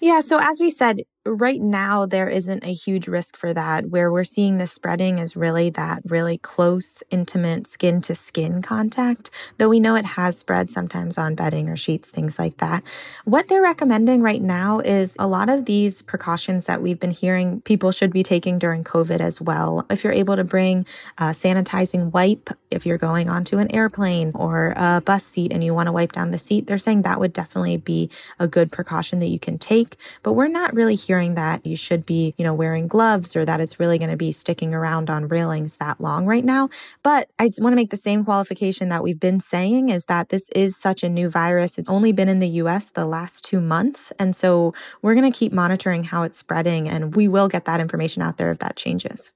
Yeah, 0.00 0.20
so 0.20 0.38
as 0.40 0.58
we 0.58 0.70
said, 0.70 1.02
right 1.30 1.60
now 1.60 2.06
there 2.06 2.28
isn't 2.28 2.64
a 2.64 2.72
huge 2.72 3.08
risk 3.08 3.36
for 3.36 3.52
that. 3.54 3.90
Where 3.90 4.12
we're 4.12 4.24
seeing 4.24 4.58
the 4.58 4.66
spreading 4.66 5.18
is 5.18 5.36
really 5.36 5.70
that 5.70 6.02
really 6.04 6.38
close, 6.38 7.02
intimate 7.10 7.66
skin 7.66 8.00
to 8.02 8.14
skin 8.14 8.62
contact, 8.62 9.30
though 9.58 9.68
we 9.68 9.80
know 9.80 9.96
it 9.96 10.04
has 10.04 10.38
spread 10.38 10.70
sometimes 10.70 11.18
on 11.18 11.34
bedding 11.34 11.68
or 11.68 11.76
sheets, 11.76 12.10
things 12.10 12.38
like 12.38 12.58
that. 12.58 12.82
What 13.24 13.48
they're 13.48 13.62
recommending 13.62 14.22
right 14.22 14.42
now 14.42 14.80
is 14.80 15.16
a 15.18 15.26
lot 15.26 15.48
of 15.48 15.64
these 15.64 16.02
precautions 16.02 16.66
that 16.66 16.82
we've 16.82 17.00
been 17.00 17.10
hearing 17.10 17.60
people 17.62 17.92
should 17.92 18.12
be 18.12 18.22
taking 18.22 18.58
during 18.58 18.84
COVID 18.84 19.20
as 19.20 19.40
well. 19.40 19.86
If 19.90 20.04
you're 20.04 20.12
able 20.12 20.36
to 20.36 20.44
bring 20.44 20.86
a 21.18 21.30
sanitizing 21.30 22.12
wipe, 22.12 22.50
if 22.70 22.86
you're 22.86 22.98
going 22.98 23.28
onto 23.28 23.58
an 23.58 23.72
airplane 23.72 24.32
or 24.34 24.74
a 24.76 25.00
bus 25.00 25.24
seat 25.24 25.52
and 25.52 25.62
you 25.62 25.74
want 25.74 25.86
to 25.86 25.92
wipe 25.92 26.12
down 26.12 26.30
the 26.30 26.38
seat, 26.38 26.66
they're 26.66 26.78
saying 26.78 27.02
that 27.02 27.20
would 27.20 27.32
definitely 27.32 27.76
be 27.76 28.10
a 28.38 28.48
good 28.48 28.72
precaution 28.72 29.18
that 29.20 29.26
you 29.26 29.38
can 29.38 29.58
take. 29.58 29.96
But 30.22 30.32
we're 30.32 30.48
not 30.48 30.74
really 30.74 30.94
hearing 30.94 31.19
that 31.28 31.64
you 31.64 31.76
should 31.76 32.04
be, 32.04 32.34
you 32.36 32.44
know, 32.44 32.54
wearing 32.54 32.88
gloves 32.88 33.36
or 33.36 33.44
that 33.44 33.60
it's 33.60 33.78
really 33.78 33.98
going 33.98 34.10
to 34.10 34.16
be 34.16 34.32
sticking 34.32 34.74
around 34.74 35.10
on 35.10 35.28
railings 35.28 35.76
that 35.76 36.00
long 36.00 36.26
right 36.26 36.44
now. 36.44 36.68
But 37.02 37.30
I 37.38 37.48
just 37.48 37.62
want 37.62 37.72
to 37.72 37.76
make 37.76 37.90
the 37.90 37.96
same 37.96 38.24
qualification 38.24 38.88
that 38.88 39.02
we've 39.02 39.20
been 39.20 39.40
saying 39.40 39.90
is 39.90 40.06
that 40.06 40.30
this 40.30 40.48
is 40.50 40.76
such 40.76 41.02
a 41.02 41.08
new 41.08 41.30
virus. 41.30 41.78
It's 41.78 41.88
only 41.88 42.12
been 42.12 42.28
in 42.28 42.40
the 42.40 42.48
US 42.48 42.90
the 42.90 43.06
last 43.06 43.44
two 43.44 43.60
months. 43.60 44.12
And 44.18 44.34
so 44.34 44.74
we're 45.02 45.14
going 45.14 45.30
to 45.30 45.38
keep 45.38 45.52
monitoring 45.52 46.04
how 46.04 46.22
it's 46.22 46.38
spreading 46.38 46.88
and 46.88 47.14
we 47.14 47.28
will 47.28 47.48
get 47.48 47.66
that 47.66 47.80
information 47.80 48.22
out 48.22 48.36
there 48.36 48.50
if 48.50 48.58
that 48.58 48.76
changes. 48.76 49.32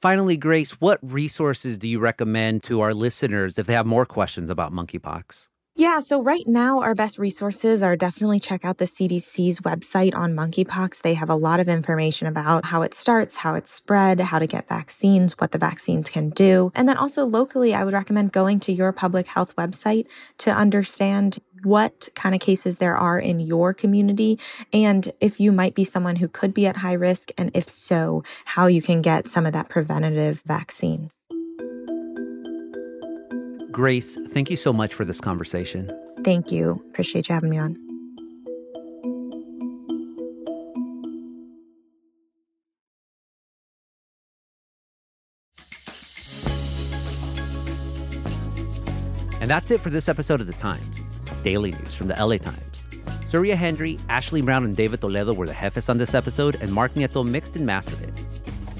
Finally, 0.00 0.36
Grace, 0.36 0.72
what 0.80 0.98
resources 1.00 1.78
do 1.78 1.86
you 1.86 2.00
recommend 2.00 2.64
to 2.64 2.80
our 2.80 2.92
listeners 2.92 3.56
if 3.56 3.68
they 3.68 3.72
have 3.72 3.86
more 3.86 4.04
questions 4.04 4.50
about 4.50 4.72
monkeypox? 4.72 5.48
Yeah, 5.74 6.00
so 6.00 6.22
right 6.22 6.46
now, 6.46 6.82
our 6.82 6.94
best 6.94 7.18
resources 7.18 7.82
are 7.82 7.96
definitely 7.96 8.38
check 8.38 8.62
out 8.62 8.76
the 8.76 8.84
CDC's 8.84 9.60
website 9.60 10.14
on 10.14 10.34
monkeypox. 10.34 11.00
They 11.00 11.14
have 11.14 11.30
a 11.30 11.34
lot 11.34 11.60
of 11.60 11.68
information 11.68 12.26
about 12.26 12.66
how 12.66 12.82
it 12.82 12.92
starts, 12.92 13.36
how 13.36 13.54
it's 13.54 13.70
spread, 13.70 14.20
how 14.20 14.38
to 14.38 14.46
get 14.46 14.68
vaccines, 14.68 15.38
what 15.38 15.52
the 15.52 15.58
vaccines 15.58 16.10
can 16.10 16.28
do. 16.28 16.72
And 16.74 16.86
then 16.86 16.98
also 16.98 17.24
locally, 17.24 17.74
I 17.74 17.84
would 17.84 17.94
recommend 17.94 18.32
going 18.32 18.60
to 18.60 18.72
your 18.72 18.92
public 18.92 19.28
health 19.28 19.56
website 19.56 20.06
to 20.38 20.50
understand 20.50 21.38
what 21.62 22.10
kind 22.14 22.34
of 22.34 22.42
cases 22.42 22.76
there 22.76 22.96
are 22.96 23.18
in 23.18 23.40
your 23.40 23.72
community 23.72 24.38
and 24.74 25.10
if 25.20 25.40
you 25.40 25.52
might 25.52 25.74
be 25.74 25.84
someone 25.84 26.16
who 26.16 26.28
could 26.28 26.52
be 26.52 26.66
at 26.66 26.76
high 26.76 26.92
risk. 26.92 27.30
And 27.38 27.50
if 27.54 27.70
so, 27.70 28.24
how 28.44 28.66
you 28.66 28.82
can 28.82 29.00
get 29.00 29.26
some 29.26 29.46
of 29.46 29.54
that 29.54 29.70
preventative 29.70 30.42
vaccine. 30.44 31.10
Grace, 33.72 34.18
thank 34.28 34.50
you 34.50 34.56
so 34.56 34.70
much 34.70 34.92
for 34.92 35.06
this 35.06 35.18
conversation. 35.18 35.90
Thank 36.24 36.52
you. 36.52 36.72
Appreciate 36.90 37.28
you 37.28 37.34
having 37.34 37.50
me 37.50 37.58
on. 37.58 37.78
And 49.40 49.50
that's 49.50 49.72
it 49.72 49.80
for 49.80 49.90
this 49.90 50.08
episode 50.08 50.40
of 50.40 50.46
The 50.46 50.52
Times, 50.52 51.02
daily 51.42 51.72
news 51.72 51.94
from 51.94 52.06
the 52.06 52.14
LA 52.14 52.36
Times. 52.36 52.84
Surya 53.26 53.56
Hendry, 53.56 53.98
Ashley 54.08 54.42
Brown, 54.42 54.64
and 54.64 54.76
David 54.76 55.00
Toledo 55.00 55.32
were 55.32 55.46
the 55.46 55.54
jefes 55.54 55.88
on 55.88 55.96
this 55.96 56.14
episode, 56.14 56.56
and 56.60 56.70
Mark 56.70 56.94
Nieto 56.94 57.26
mixed 57.26 57.56
and 57.56 57.64
mastered 57.64 58.02
it. 58.02 58.14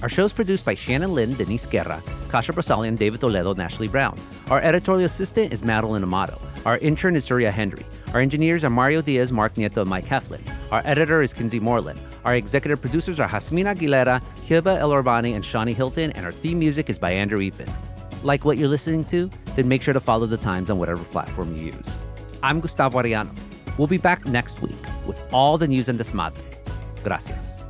Our 0.03 0.09
show 0.09 0.25
is 0.25 0.33
produced 0.33 0.65
by 0.65 0.75
Shannon 0.75 1.15
Lynn, 1.15 1.35
Denise 1.35 1.67
Guerra, 1.67 2.03
Kasia 2.33 2.55
Broussalian, 2.55 2.97
David 2.97 3.21
Toledo, 3.21 3.51
and 3.51 3.61
Ashley 3.61 3.89
Brown. 3.89 4.19
Our 4.49 4.59
editorial 4.63 5.05
assistant 5.05 5.53
is 5.53 5.63
Madeline 5.63 6.03
Amato. 6.03 6.41
Our 6.65 6.79
intern 6.79 7.15
is 7.15 7.25
Surya 7.25 7.51
Hendry. 7.51 7.85
Our 8.15 8.21
engineers 8.21 8.65
are 8.65 8.71
Mario 8.71 9.03
Diaz, 9.03 9.31
Mark 9.31 9.57
Nieto, 9.57 9.83
and 9.83 9.91
Mike 9.91 10.07
Heflin. 10.07 10.41
Our 10.71 10.81
editor 10.87 11.21
is 11.21 11.35
Kinsey 11.35 11.61
Moreland. 11.61 12.01
Our 12.25 12.35
executive 12.35 12.81
producers 12.81 13.21
are 13.21 13.29
Jasmine 13.29 13.67
Aguilera, 13.67 14.23
Heba 14.47 14.81
Elorbany, 14.81 15.35
and 15.35 15.45
Shani 15.45 15.75
Hilton, 15.75 16.11
and 16.13 16.25
our 16.25 16.33
theme 16.33 16.59
music 16.59 16.89
is 16.89 16.99
by 16.99 17.11
Andrew 17.11 17.41
Eapen. 17.41 17.71
Like 18.23 18.47
what 18.47 18.57
you're 18.57 18.67
listening 18.67 19.05
to? 19.07 19.29
Then 19.55 19.69
make 19.69 19.83
sure 19.83 19.93
to 19.93 20.01
follow 20.01 20.25
the 20.25 20.39
times 20.39 20.71
on 20.71 20.79
whatever 20.79 21.05
platform 21.05 21.55
you 21.55 21.65
use. 21.65 21.99
I'm 22.43 22.61
Gustavo 22.61 23.03
Arellano. 23.03 23.37
We'll 23.77 23.89
be 23.89 23.99
back 23.99 24.25
next 24.25 24.63
week 24.63 24.87
with 25.07 25.21
all 25.33 25.59
the 25.59 25.69
news 25.69 25.91
and 25.91 26.01
desmadre. 26.01 26.43
Gracias. 27.05 27.62